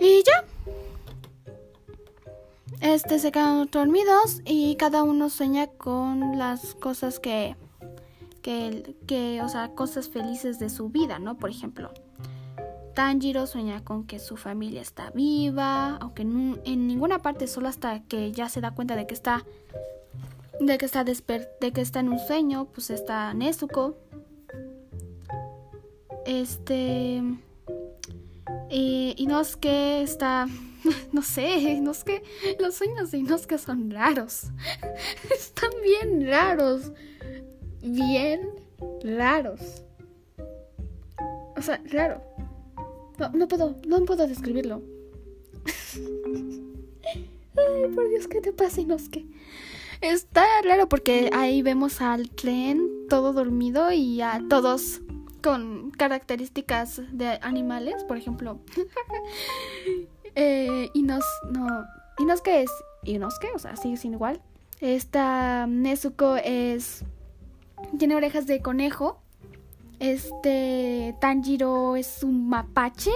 [0.00, 0.44] Y ya.
[2.80, 7.56] Este se quedaron dormidos y cada uno sueña con las cosas que,
[8.40, 11.36] que, que, o sea, cosas felices de su vida, ¿no?
[11.36, 11.90] Por ejemplo,
[12.94, 18.32] Tanjiro sueña con que su familia está viva, aunque en ninguna parte, solo hasta que
[18.32, 19.44] ya se da cuenta de que está
[20.60, 23.96] de que está de que está en un sueño, pues está Nezuko.
[26.26, 27.22] Este
[28.68, 30.46] y Inosuke está
[31.12, 32.22] no sé, Inosuke
[32.58, 34.44] los sueños de Inosuke son raros.
[35.34, 36.92] Están bien raros.
[37.82, 38.40] Bien
[39.02, 39.82] raros.
[41.56, 42.22] O sea, raro.
[43.18, 44.82] No, no puedo, no puedo describirlo.
[47.56, 49.26] Ay, por Dios, ¿qué te pasa, Inosuke?
[50.00, 55.02] Está raro porque ahí vemos al tren todo dormido y a todos
[55.42, 58.60] con características de animales, por ejemplo.
[60.34, 61.84] eh, y nos, no,
[62.18, 62.70] y nos que es,
[63.04, 64.40] y nos que, o sea, sigue sin igual.
[64.80, 67.04] Esta Nezuko es,
[67.98, 69.20] tiene orejas de conejo.
[69.98, 73.12] Este Tanjiro es un mapache.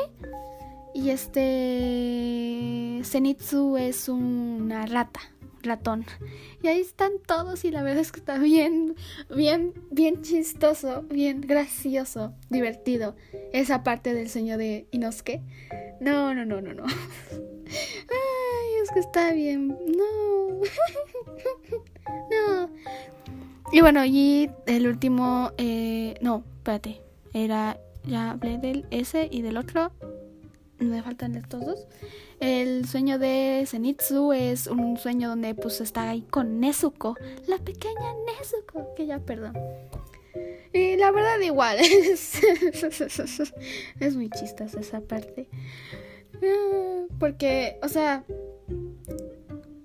[0.92, 5.20] Y este Zenitsu es una rata
[5.64, 6.05] ratón.
[6.62, 8.94] Y ahí están todos y la verdad es que está bien,
[9.35, 13.16] bien, bien chistoso, bien gracioso, divertido.
[13.53, 15.40] Esa parte del sueño de Inosuke.
[16.00, 16.85] No, no, no, no, no.
[16.87, 19.68] Ay, es que está bien.
[19.68, 20.61] No.
[22.31, 22.70] no.
[23.72, 27.00] Y bueno, y el último, eh, no, espérate.
[27.33, 29.90] Era, ya hablé del ese y del otro.
[30.90, 31.87] Me faltan estos dos.
[32.40, 37.16] El sueño de Zenitsu es un sueño donde pues está ahí con Nezuko,
[37.47, 39.55] la pequeña Nezuko, que ya perdón.
[40.73, 42.42] Y la verdad igual, es,
[44.14, 45.49] muy chistosa esa parte.
[46.42, 48.25] Ah, porque, o sea,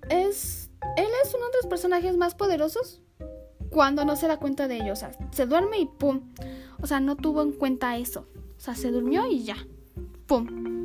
[0.10, 0.72] es...
[0.98, 3.04] Él es uno de los personajes más poderosos
[3.70, 4.94] cuando no se da cuenta de ello.
[4.94, 6.34] O sea, se duerme y ¡pum!
[6.82, 8.28] O sea, no tuvo en cuenta eso.
[8.58, 9.58] O sea, se durmió y ya.
[10.26, 10.79] ¡Pum!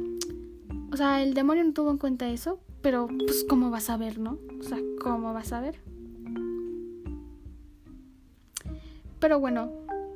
[0.94, 4.20] O sea, el demonio no tuvo en cuenta eso, pero pues cómo vas a ver,
[4.20, 4.38] ¿no?
[4.60, 5.80] O sea, ¿cómo vas a ver?
[9.18, 9.72] Pero bueno,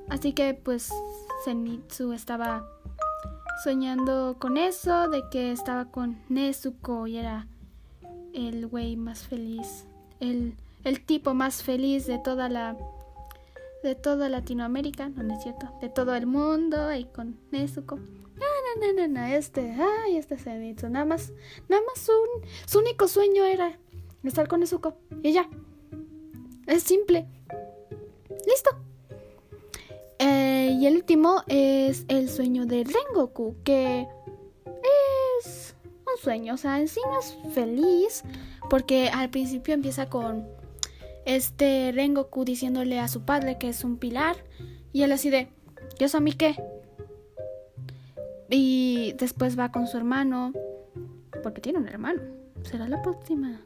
[0.09, 0.93] así que pues
[1.45, 2.65] Zenitsu estaba
[3.65, 7.49] soñando con eso, de que estaba con Nezuko y era
[8.33, 9.85] el güey más feliz,
[10.21, 12.77] el, el tipo más feliz de toda la
[13.83, 17.99] de toda Latinoamérica, no, no es cierto, de todo el mundo y con Nezuko
[18.81, 21.33] no, no, no, este, ay, este Zenitsu, nada más,
[21.69, 22.13] nada más su,
[22.67, 23.79] su único sueño era
[24.29, 25.49] estar con Nezuko y ya.
[26.67, 27.27] Es simple.
[28.47, 28.71] Listo.
[30.19, 34.07] Eh, y el último es el sueño de Rengoku, que
[35.41, 38.25] es un sueño, o sea, en sí no es feliz,
[38.69, 40.49] porque al principio empieza con
[41.25, 44.45] este Rengoku diciéndole a su padre que es un pilar,
[44.93, 45.49] y él así de,
[45.99, 46.57] ¿y eso a mí qué?
[48.51, 50.53] Y después va con su hermano,
[51.43, 52.23] porque tiene un hermano.
[52.63, 53.61] ¿Será la próxima?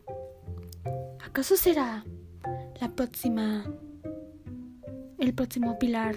[1.25, 2.05] ¿Acaso será
[2.81, 3.64] la próxima,
[5.18, 6.16] el próximo pilar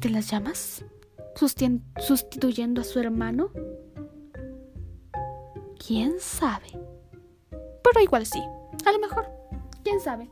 [0.00, 0.84] de las llamas?
[1.98, 3.50] ¿Sustituyendo a su hermano?
[5.86, 6.66] ¿Quién sabe?
[7.50, 8.42] Pero igual sí,
[8.84, 9.26] a lo mejor,
[9.82, 10.28] quién sabe.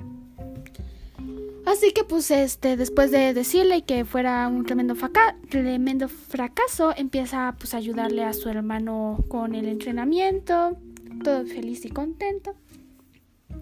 [1.66, 7.78] Así que pues este, después de decirle que fuera un tremendo, fracaso, empieza pues a
[7.78, 10.76] ayudarle a su hermano con el entrenamiento,
[11.24, 12.54] todo feliz y contento.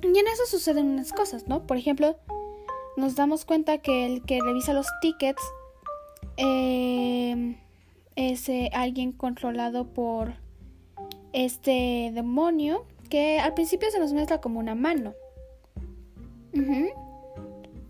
[0.03, 1.67] Y en eso suceden unas cosas, ¿no?
[1.67, 2.19] Por ejemplo,
[2.99, 5.43] nos damos cuenta que el que revisa los tickets
[6.37, 7.57] eh,
[8.17, 10.35] es eh, alguien controlado por
[11.33, 15.14] este demonio que al principio se nos muestra como una mano.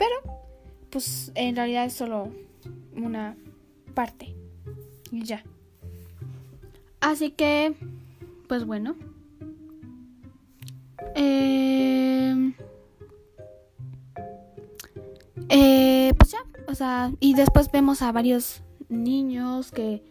[0.05, 0.39] Pero,
[0.91, 2.29] pues en realidad es solo
[2.95, 3.37] una
[3.95, 4.35] parte.
[5.11, 5.43] Y ya.
[7.01, 7.75] Así que,
[8.47, 8.97] pues bueno.
[11.15, 12.53] Eh,
[15.49, 20.03] eh, pues ya, o sea, y después vemos a varios niños que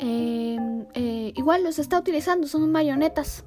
[0.00, 3.44] em, eh, igual los está utilizando, son marionetas.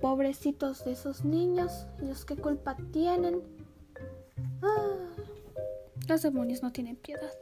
[0.00, 3.53] Pobrecitos de esos niños, ellos qué culpa tienen.
[6.14, 7.32] Los demonios no tienen piedad.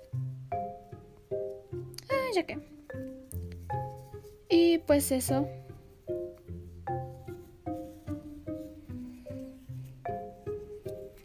[2.11, 2.59] Ah, ya que.
[4.49, 5.47] Y pues eso.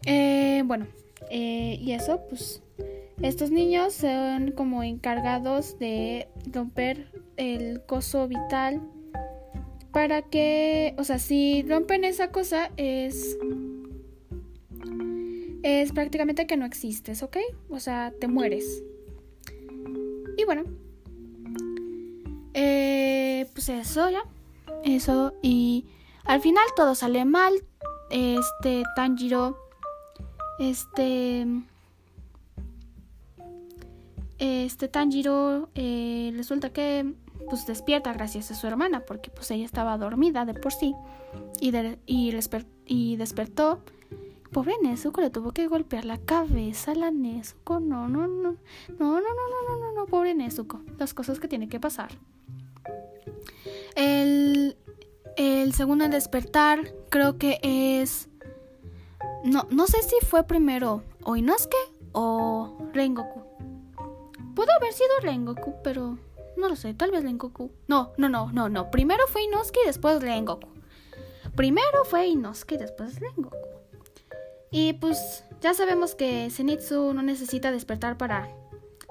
[0.04, 0.88] Eh, bueno,
[1.30, 2.60] eh, y eso, pues
[3.22, 8.82] estos niños son como encargados de romper el coso vital
[9.90, 13.38] para que, o sea, si rompen esa cosa es
[15.68, 17.36] es prácticamente que no existes, ¿ok?
[17.68, 18.82] O sea, te mueres.
[20.36, 20.64] Y bueno,
[22.54, 24.22] eh, pues eso ya,
[24.84, 25.86] eso y
[26.24, 27.54] al final todo sale mal.
[28.10, 29.68] Este Tanjiro
[30.58, 31.46] este.
[34.38, 37.14] Este Tanjiro eh, resulta que
[37.48, 40.94] pues despierta gracias a su hermana porque pues ella estaba dormida de por sí
[41.60, 41.72] y,
[42.06, 43.82] y, despertó.
[44.52, 47.80] Pobre Nezuko le tuvo que golpear la cabeza a la Nezuko.
[47.80, 48.56] No, no, no.
[48.98, 50.80] No, no, no, no, no, no, pobre Nezuko.
[50.98, 52.10] Las cosas que tiene que pasar.
[53.94, 54.76] El,
[55.36, 58.28] el segundo en despertar creo que es
[59.44, 61.76] no, no sé si fue primero o Inosuke
[62.12, 63.42] o Rengoku.
[64.54, 66.18] Pudo haber sido Rengoku, pero
[66.56, 67.70] no lo sé, tal vez Rengoku.
[67.86, 68.90] No, no, no, no, no.
[68.90, 70.68] Primero fue Inosuke y después Rengoku.
[71.54, 73.77] Primero fue Inosuke y después Rengoku.
[74.70, 78.48] Y pues ya sabemos que Zenitsu no necesita despertar para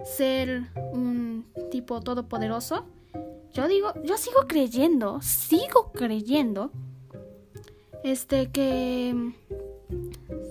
[0.05, 2.85] ser un tipo todopoderoso.
[3.53, 6.71] Yo digo, yo sigo creyendo, sigo creyendo,
[8.03, 9.33] este que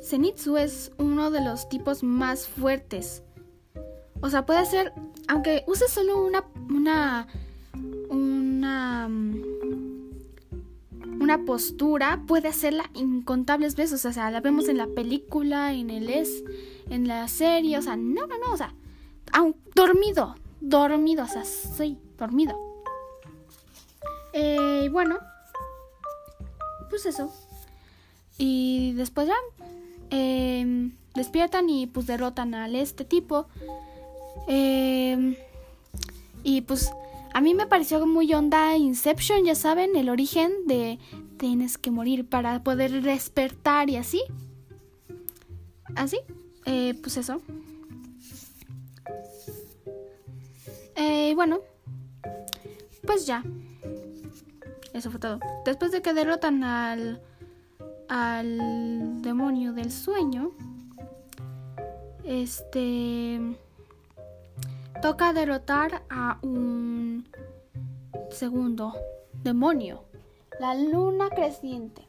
[0.02, 3.22] Zenitsu es uno de los tipos más fuertes.
[4.20, 4.92] O sea, puede ser,
[5.28, 7.28] aunque use solo una, una,
[8.08, 9.08] una,
[11.26, 14.04] una postura, puede hacerla incontables veces.
[14.04, 16.42] O sea, la vemos en la película, en el es,
[16.88, 18.74] en la serie, o sea, no, no, no, o sea,
[19.32, 22.56] aun, dormido, dormido, o sea, sí, dormido.
[24.32, 25.18] Eh, bueno,
[26.90, 27.32] pues eso.
[28.38, 29.36] Y después ya
[30.10, 33.46] Em, despiertan y pues derrotan al este tipo.
[34.46, 35.36] Em,
[36.42, 36.92] y pues
[37.36, 40.98] a mí me pareció muy onda Inception, ya saben, el origen de
[41.36, 44.22] tienes que morir para poder despertar y así.
[45.96, 46.18] Así,
[46.64, 47.42] eh, pues eso.
[50.94, 51.60] Eh, bueno,
[53.06, 53.44] pues ya.
[54.94, 55.38] Eso fue todo.
[55.66, 57.20] Después de que derrotan al
[58.08, 60.52] al demonio del sueño,
[62.24, 63.38] este
[65.02, 66.95] toca derrotar a un
[68.36, 68.92] segundo
[69.42, 70.04] demonio,
[70.60, 72.06] la luna creciente,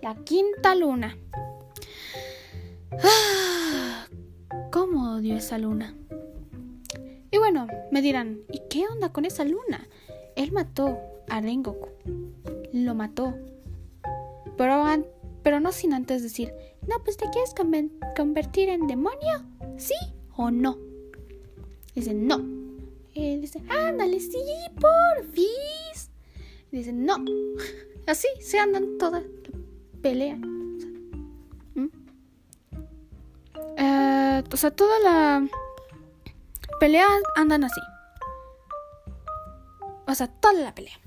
[0.00, 1.14] la quinta luna.
[3.04, 4.06] Ah,
[4.72, 5.94] ¿Cómo odio esa luna?
[7.30, 9.86] Y bueno, me dirán, ¿y qué onda con esa luna?
[10.36, 10.98] Él mató
[11.28, 11.88] a Rengoku.
[12.72, 13.34] Lo mató
[14.56, 14.82] pero,
[15.42, 16.54] pero no sin antes decir,
[16.88, 17.54] no, pues te quieres
[18.16, 19.44] convertir en demonio,
[19.76, 19.94] ¿sí
[20.34, 20.78] o no?
[21.94, 22.69] Dice, no.
[23.12, 24.38] Y dice, ándale, sí,
[24.80, 26.10] porfis.
[26.70, 27.16] Dice, no.
[28.06, 29.26] Así se andan toda la
[30.02, 30.36] pelea.
[31.74, 31.88] ¿Mm?
[33.76, 35.48] Eh, o sea, toda la
[36.80, 37.06] pelea
[37.36, 37.80] andan así.
[40.06, 40.98] O sea, toda la pelea.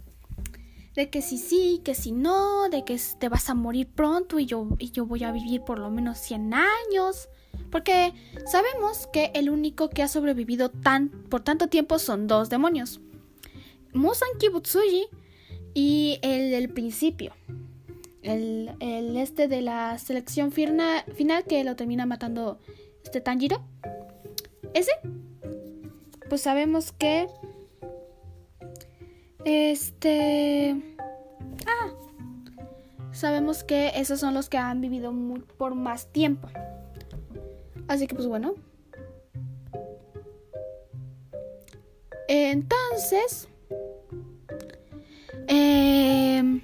[0.95, 4.45] De que si sí, que si no, de que te vas a morir pronto y
[4.45, 7.29] yo, y yo voy a vivir por lo menos 100 años.
[7.69, 8.13] Porque
[8.45, 13.01] sabemos que el único que ha sobrevivido tan, por tanto tiempo son dos demonios.
[13.93, 15.07] Musan Kibutsuji
[15.73, 17.33] y el del principio.
[18.21, 18.69] El,
[19.17, 21.03] este de la selección final
[21.47, 22.59] que lo termina matando
[23.03, 23.61] este Tanjiro.
[24.73, 24.91] Ese.
[26.29, 27.27] Pues sabemos que...
[29.45, 30.81] Este...
[31.67, 31.91] Ah.
[33.11, 35.13] Sabemos que esos son los que han vivido
[35.57, 36.47] por más tiempo.
[37.87, 38.55] Así que pues bueno.
[42.27, 43.47] Entonces...
[45.47, 46.61] Eh,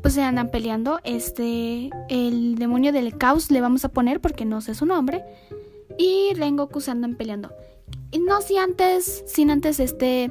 [0.00, 1.00] pues se andan peleando.
[1.04, 5.24] Este, el demonio del caos le vamos a poner porque no sé su nombre.
[5.98, 7.52] Y Rengoku se andan peleando.
[8.10, 10.30] Y no si antes, sin antes este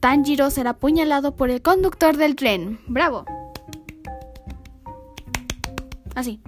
[0.00, 2.80] Tanjiro será apuñalado por el conductor del tren.
[2.86, 3.24] Bravo.
[6.14, 6.40] Así.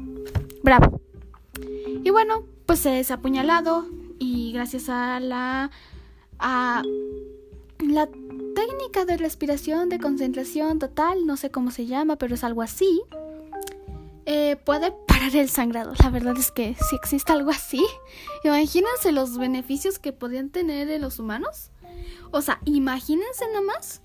[0.62, 1.00] Bravo.
[2.02, 3.86] Y bueno, pues es apuñalado
[4.18, 5.70] y gracias a la
[6.38, 6.82] a
[7.78, 8.08] la
[8.54, 13.02] técnica de respiración de concentración total, no sé cómo se llama, pero es algo así.
[14.26, 15.92] Eh, puede parar el sangrado.
[16.02, 17.84] La verdad es que si existe algo así,
[18.42, 21.70] imagínense los beneficios que podrían tener los humanos.
[22.30, 24.00] O sea, imagínense nomás.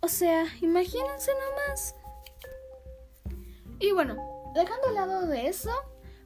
[0.00, 1.94] O sea, imagínense nomás.
[3.78, 4.16] Y bueno,
[4.54, 5.70] dejando al lado de eso,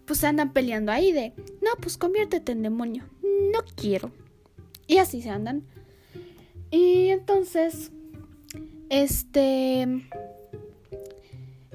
[0.06, 1.32] pues andan peleando ahí de,
[1.62, 3.04] no, pues conviértete en demonio.
[3.22, 4.12] No quiero.
[4.86, 5.64] Y así se andan.
[6.70, 7.90] Y entonces,
[8.88, 9.86] este...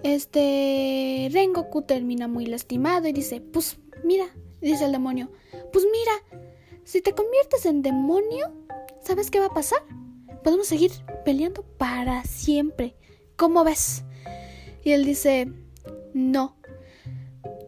[0.03, 4.25] Este Rengoku termina muy lastimado y dice, pues mira,
[4.59, 5.29] dice el demonio,
[5.71, 6.41] pues mira,
[6.83, 8.51] si te conviertes en demonio,
[9.03, 9.79] ¿sabes qué va a pasar?
[10.43, 10.91] Podemos seguir
[11.23, 12.95] peleando para siempre.
[13.35, 14.03] ¿Cómo ves?
[14.83, 15.51] Y él dice,
[16.15, 16.57] no.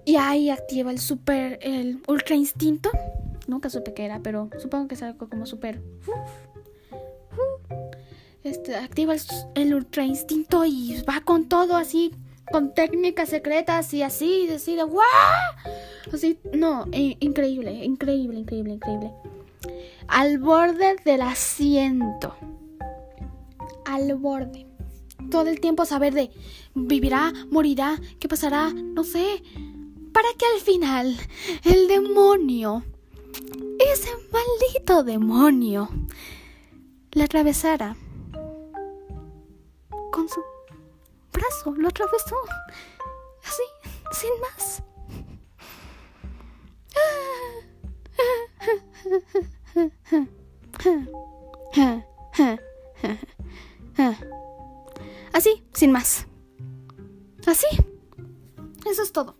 [0.05, 2.89] Y ahí activa el super, el ultra instinto.
[3.47, 5.81] Nunca supe qué era, pero supongo que es algo como super.
[8.43, 9.15] Este, activa
[9.55, 12.11] el, ultra instinto y va con todo así,
[12.51, 15.05] con técnicas secretas y así, decide, ¡guau!
[16.11, 19.13] Así, no, increíble, increíble, increíble, increíble.
[20.09, 22.35] Al borde del asiento.
[23.85, 24.67] Al borde.
[25.31, 26.29] Todo el tiempo saber de
[26.75, 29.41] vivirá, morirá, qué pasará, no sé.
[30.13, 31.17] Para que al final
[31.63, 32.83] el demonio,
[33.79, 35.89] ese maldito demonio,
[37.11, 37.95] la atravesara
[40.11, 40.41] con su
[41.31, 42.35] brazo, lo atravesó.
[43.43, 43.63] Así,
[44.11, 44.83] sin más.
[55.33, 56.27] Así, sin más.
[57.47, 57.67] Así.
[58.85, 59.35] Eso es todo.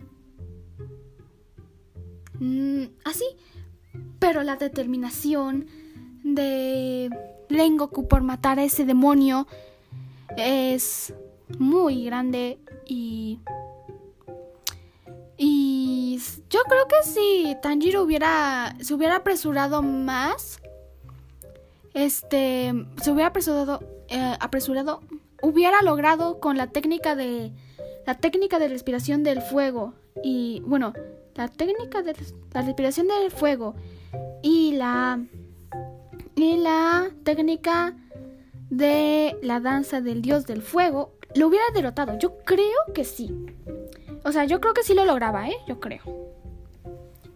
[2.39, 3.25] Mm, así.
[4.19, 5.67] Pero la determinación
[6.23, 7.09] de
[7.49, 9.47] Rengoku por matar a ese demonio
[10.37, 11.13] es
[11.59, 13.39] muy grande y
[15.37, 16.19] y
[16.49, 20.59] yo creo que si Tanjiro hubiera se hubiera apresurado más
[21.93, 25.01] este se hubiera apresurado eh, apresurado
[25.41, 27.51] hubiera logrado con la técnica de
[28.05, 30.93] la técnica de respiración del fuego y bueno
[31.35, 32.15] la técnica de
[32.53, 33.75] la respiración del fuego
[34.41, 35.19] y la
[36.35, 37.95] y la técnica
[38.69, 42.17] de la danza del dios del fuego, lo hubiera derrotado.
[42.17, 43.31] Yo creo que sí.
[44.23, 45.55] O sea, yo creo que sí lo lograba, ¿eh?
[45.67, 46.01] Yo creo.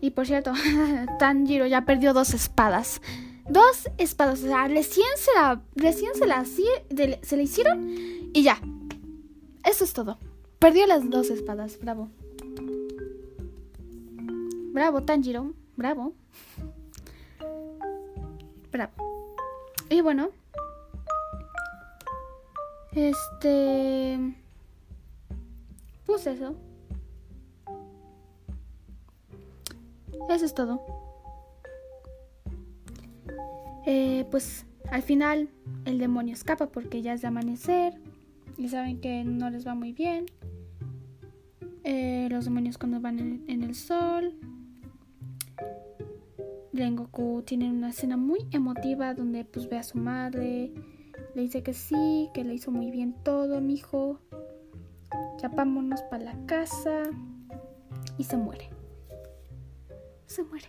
[0.02, 0.54] Y por cierto,
[1.20, 3.02] Tanjiro ya perdió dos espadas.
[3.50, 4.44] Dos espadas.
[4.44, 7.90] O sea, recién se la, recién se la, se le hicieron
[8.34, 8.60] y ya.
[9.64, 10.18] Eso es todo.
[10.60, 11.80] Perdió las dos espadas.
[11.80, 12.10] Bravo.
[14.78, 15.54] Bravo, Tanjiro.
[15.76, 16.14] Bravo.
[18.72, 19.36] Bravo.
[19.90, 20.30] Y bueno,
[22.92, 24.36] este...
[26.06, 26.56] Pues eso.
[30.30, 30.80] Eso es todo.
[33.88, 35.50] Eh, pues al final
[35.86, 38.00] el demonio escapa porque ya es de amanecer
[38.60, 40.28] y saben que no les va muy bien.
[41.84, 44.36] Eh, los demonios cuando van en, en el sol.
[46.78, 50.72] Rengoku tiene una escena muy emotiva donde pues ve a su madre
[51.38, 54.20] le dice que sí, que le hizo muy bien todo, mi hijo.
[55.40, 57.04] Ya vámonos para la casa.
[58.18, 58.70] Y se muere.
[60.26, 60.68] se muere.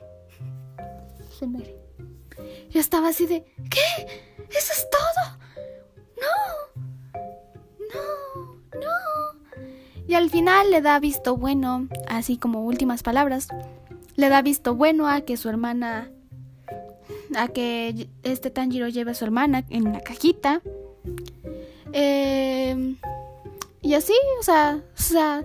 [1.38, 1.74] Se muere.
[2.70, 4.06] Yo estaba así de, ¿qué?
[4.50, 5.38] ¿Eso es todo?
[6.20, 6.82] No.
[7.94, 10.04] No, no.
[10.06, 13.48] Y al final le da visto bueno, así como últimas palabras,
[14.18, 16.10] le da visto bueno a que su hermana,
[17.36, 20.60] a que este Tanjiro lleve a su hermana en una cajita.
[21.92, 22.96] Eh,
[23.80, 25.44] y así, o sea, o sea,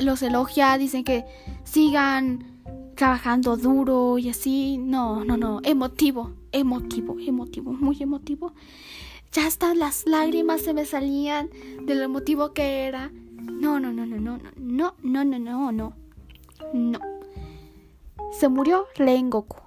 [0.00, 1.26] los elogia, dicen que
[1.64, 2.62] sigan
[2.94, 4.78] trabajando duro y así.
[4.78, 8.54] No, no, no, emotivo, emotivo, emotivo, muy emotivo.
[9.32, 11.50] Ya hasta las lágrimas se me salían
[11.82, 13.12] de lo emotivo que era.
[13.34, 15.92] No, no, no, no, no, no, no, no, no, no, no.
[16.72, 17.13] No.
[18.38, 19.58] Se murió Rengoku.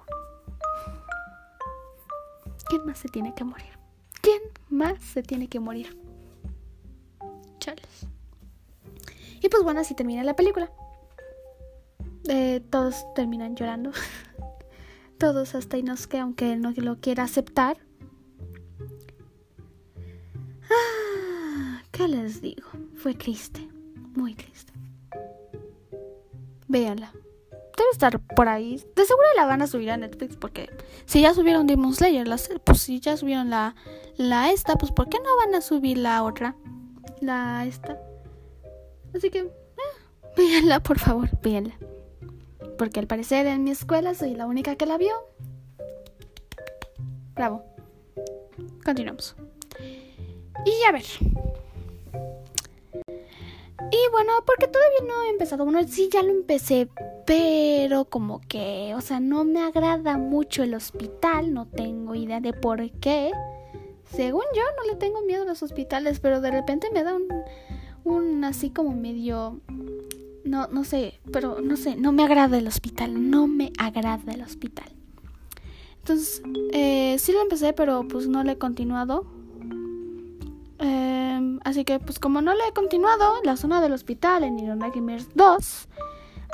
[2.68, 3.78] ¿Quién más se tiene que morir?
[4.20, 5.98] ¿Quién más se tiene que morir?
[7.58, 8.06] Chales.
[9.40, 10.70] Y pues bueno, así termina la película.
[12.28, 13.90] Eh, todos terminan llorando.
[15.18, 15.78] todos hasta
[16.10, 17.78] que aunque no lo quiera aceptar.
[20.70, 22.68] Ah, ¿Qué les digo?
[22.96, 23.66] Fue triste.
[24.14, 24.74] Muy triste.
[26.68, 27.12] Véanla.
[27.78, 28.82] Debe estar por ahí.
[28.96, 30.68] De seguro la van a subir a Netflix porque
[31.06, 32.26] si ya subieron Demon Slayer,
[32.64, 33.76] pues si ya subieron la,
[34.16, 36.56] la esta, pues ¿por qué no van a subir la otra?
[37.20, 37.96] La esta.
[39.14, 39.50] Así que, eh,
[40.36, 41.78] véanla, por favor, véanla.
[42.76, 45.14] Porque al parecer en mi escuela soy la única que la vio.
[47.36, 47.62] Bravo.
[48.84, 49.36] Continuamos.
[50.66, 51.04] Y a ver.
[53.90, 55.64] Y bueno, porque todavía no he empezado.
[55.64, 56.88] Bueno, sí, ya lo empecé,
[57.28, 61.52] pero como que, o sea, no me agrada mucho el hospital.
[61.52, 63.32] No tengo idea de por qué.
[64.10, 67.26] Según yo, no le tengo miedo a los hospitales, pero de repente me da un,
[68.04, 69.60] un así como medio
[70.44, 74.40] no no sé, pero no sé, no me agrada el hospital, no me agrada el
[74.40, 74.90] hospital.
[75.98, 79.26] Entonces, eh, sí lo empecé, pero pues no le he continuado.
[80.78, 85.28] Em, así que, pues como no le he continuado, la zona del hospital en Nightmares
[85.34, 85.88] 2,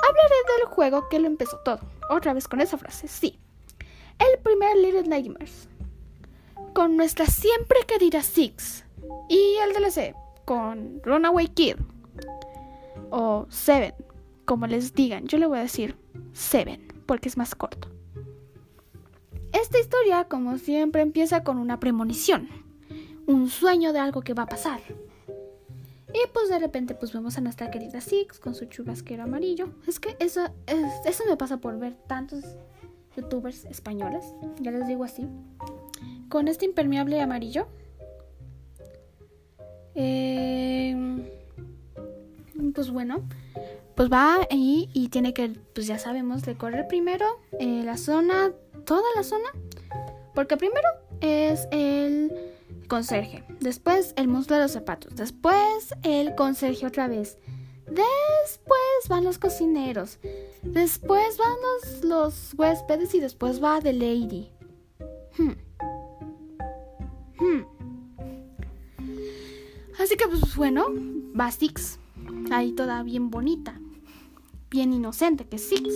[0.07, 1.79] hablaré del juego que lo empezó todo.
[2.09, 3.39] Otra vez con esa frase, sí.
[4.19, 5.67] El primer Little Nightmares.
[6.73, 8.85] Con nuestra siempre querida Six.
[9.29, 11.75] Y el DLC, con Runaway Kid
[13.09, 13.93] o Seven,
[14.45, 15.27] como les digan.
[15.27, 15.97] Yo le voy a decir
[16.33, 17.89] Seven porque es más corto.
[19.51, 22.49] Esta historia, como siempre, empieza con una premonición,
[23.25, 24.81] un sueño de algo que va a pasar.
[26.15, 29.69] Y pues de repente pues vemos a nuestra querida Six con su chubasquero amarillo.
[29.85, 30.45] Es que eso,
[31.05, 32.43] eso me pasa por ver tantos
[33.17, 34.25] youtubers españoles,
[34.61, 35.27] ya les digo así,
[36.29, 37.67] con este impermeable amarillo
[39.95, 40.93] eh,
[42.73, 43.23] pues bueno,
[43.95, 47.25] pues va ahí y tiene que, pues ya sabemos, recorrer primero
[47.59, 48.51] eh, la zona,
[48.85, 49.47] toda la zona,
[50.33, 50.87] porque primero
[51.21, 52.54] es el
[52.87, 57.37] conserje, después el monstruo de los zapatos, después el conserje otra vez,
[57.85, 60.19] después van los cocineros,
[60.63, 64.51] después van los, los huéspedes y después va The Lady.
[65.37, 65.53] Hmm.
[67.39, 67.75] Hmm.
[69.99, 70.87] Así que pues bueno,
[71.39, 71.99] va Six.
[72.51, 73.79] Ahí toda bien bonita.
[74.69, 75.93] Bien inocente que Six.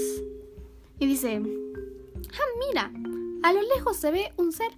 [0.99, 2.91] Y dice, ah, mira,
[3.43, 4.71] a lo lejos se ve un ser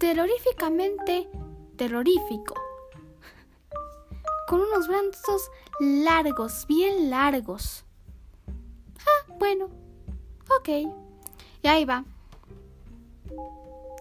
[0.00, 1.28] terroríficamente
[1.76, 2.54] terrorífico.
[4.48, 5.48] Con unos brazos
[5.78, 7.84] largos, bien largos.
[8.98, 9.66] Ah, bueno.
[10.58, 10.68] Ok.
[11.62, 12.04] Y ahí va.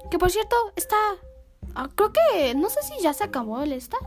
[0.10, 0.95] Que por cierto, está...
[1.76, 2.56] Ah, creo que...
[2.56, 3.97] No sé si ya se acabó el esta.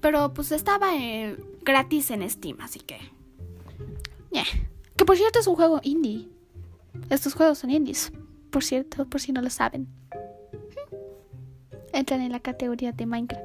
[0.00, 3.16] Pero pues estaba eh, gratis en Steam, así que...
[4.96, 6.28] Que por cierto es un juego indie.
[7.10, 8.12] Estos juegos son indies,
[8.50, 9.88] por cierto, por si no lo saben.
[11.96, 13.42] Entran en la categoría de Minecraft.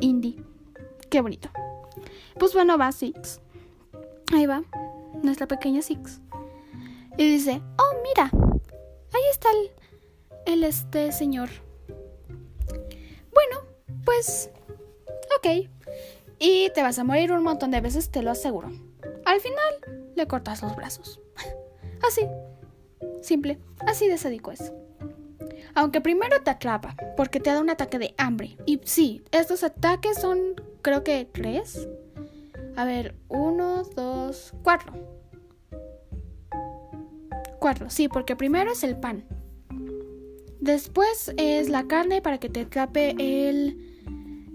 [0.00, 0.42] Indie.
[1.10, 1.50] Qué bonito.
[2.38, 3.42] Pues bueno, va Six.
[4.32, 4.64] Ahí va.
[5.22, 6.22] Nuestra pequeña Six.
[7.18, 8.30] Y dice, oh, mira.
[9.12, 9.50] Ahí está
[10.46, 11.50] el, este señor.
[13.34, 13.66] Bueno,
[14.06, 14.50] pues
[15.36, 15.68] ok.
[16.38, 18.70] Y te vas a morir un montón de veces, te lo aseguro.
[19.26, 21.20] Al final, le cortas los brazos.
[22.08, 22.26] Así.
[23.20, 23.58] Simple.
[23.80, 24.72] Así de sádico es.
[25.74, 28.56] Aunque primero te atrapa, porque te da un ataque de hambre.
[28.66, 30.38] Y sí, estos ataques son,
[30.82, 31.88] creo que tres.
[32.76, 34.92] A ver, uno, dos, cuatro.
[37.58, 39.24] Cuatro, sí, porque primero es el pan.
[40.60, 43.94] Después es la carne para que te atrape el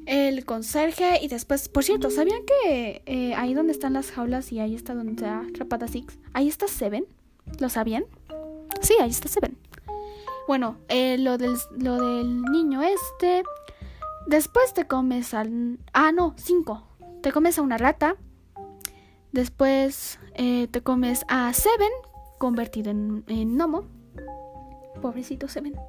[0.10, 4.60] el conserje y después, por cierto, ¿sabían que eh, ahí donde están las jaulas y
[4.60, 7.06] ahí está donde está atrapada Six, ahí está Seven?
[7.60, 8.06] ¿Lo sabían?
[8.82, 9.56] Sí, ahí está Seven.
[10.50, 13.44] Bueno, eh, lo, del, niño este.
[14.26, 15.78] Después te comes al...
[15.94, 16.88] Ah, no, cinco.
[17.22, 18.16] Te comes a una rata.
[19.32, 21.92] Después eh, te comes a Seven,
[22.40, 23.86] convertido en, en gnomo.
[25.04, 25.76] Pobrecito Seven.
[25.76, 25.80] Eh,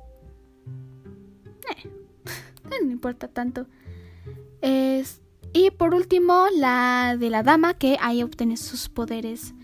[2.84, 3.66] no importa tanto.
[4.60, 9.54] Y por último, la de la dama, que ahí obtiene sus poderes.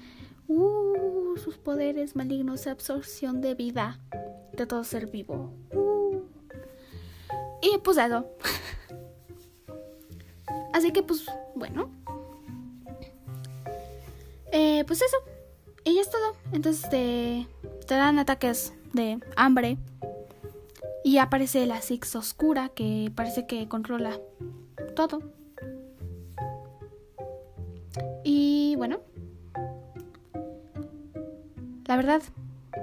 [0.49, 4.01] Uh, sus poderes malignos, absorción de vida
[4.53, 5.53] de todo ser vivo.
[7.62, 8.26] Y pues eso.
[10.72, 11.91] Así que pues, bueno.
[14.53, 15.16] Eh, pues eso.
[15.84, 16.34] Y ya es todo.
[16.53, 17.47] Entonces te,
[17.87, 19.78] te dan ataques de hambre.
[21.05, 24.18] Y aparece la Six oscura que parece que controla
[24.95, 25.22] todo.
[28.24, 29.01] Y bueno.
[31.87, 32.22] La verdad,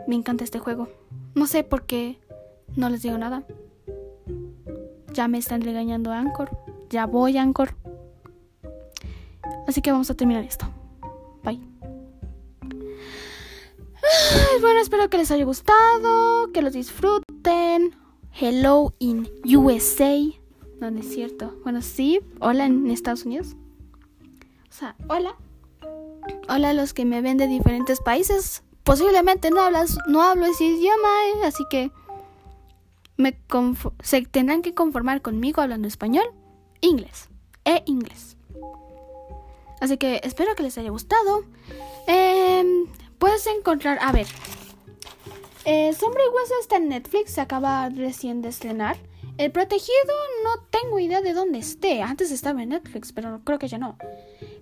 [0.07, 0.87] me encanta este juego.
[1.35, 2.19] No sé por qué
[2.75, 3.43] no les digo nada.
[5.11, 6.49] Ya me están regañando Anchor.
[6.89, 7.75] Ya voy Anchor.
[9.67, 10.67] Así que vamos a terminar esto.
[11.43, 11.59] Bye.
[14.61, 17.95] bueno, espero que les haya gustado, que los disfruten.
[18.39, 20.17] Hello in USA.
[20.79, 21.59] No, no es cierto.
[21.63, 22.21] Bueno, sí.
[22.39, 23.55] Hola en Estados Unidos.
[24.69, 25.35] O sea, hola.
[26.49, 28.63] Hola a los que me ven de diferentes países.
[28.83, 31.91] Posiblemente no hablas, no hablo ese idioma, eh, así que
[33.15, 33.37] me
[34.01, 36.25] se tendrán que conformar conmigo hablando español,
[36.81, 37.29] inglés
[37.65, 38.35] e inglés.
[39.79, 41.43] Así que espero que les haya gustado.
[42.07, 42.85] Eh,
[43.19, 44.27] puedes encontrar, a ver,
[45.65, 48.97] eh, Sombra y Hueso está en Netflix, se acaba recién de estrenar.
[49.37, 50.13] El Protegido
[50.43, 52.01] no tengo idea de dónde esté.
[52.01, 53.97] Antes estaba en Netflix, pero creo que ya no.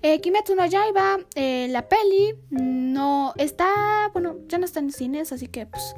[0.02, 4.10] Eh, Kimetsu no Yaiba, eh, la peli, no está...
[4.14, 5.96] Bueno, ya no está en cines, así que pues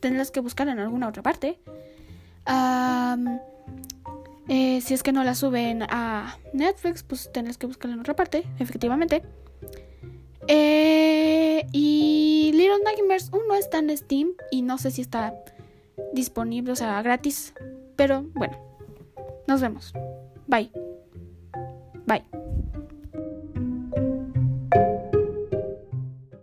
[0.00, 1.60] tendrás que buscar en alguna otra parte.
[4.48, 8.14] Eh, si es que no la suben a Netflix, pues tendrás que buscarla en otra
[8.14, 9.22] parte, efectivamente.
[10.48, 15.34] Eh, y Little Nightmares 1 está en Steam y no sé si está
[16.12, 17.52] disponible, o sea, gratis.
[17.96, 18.56] Pero bueno,
[19.46, 19.92] nos vemos.
[20.46, 20.70] Bye.
[22.06, 22.24] Bye.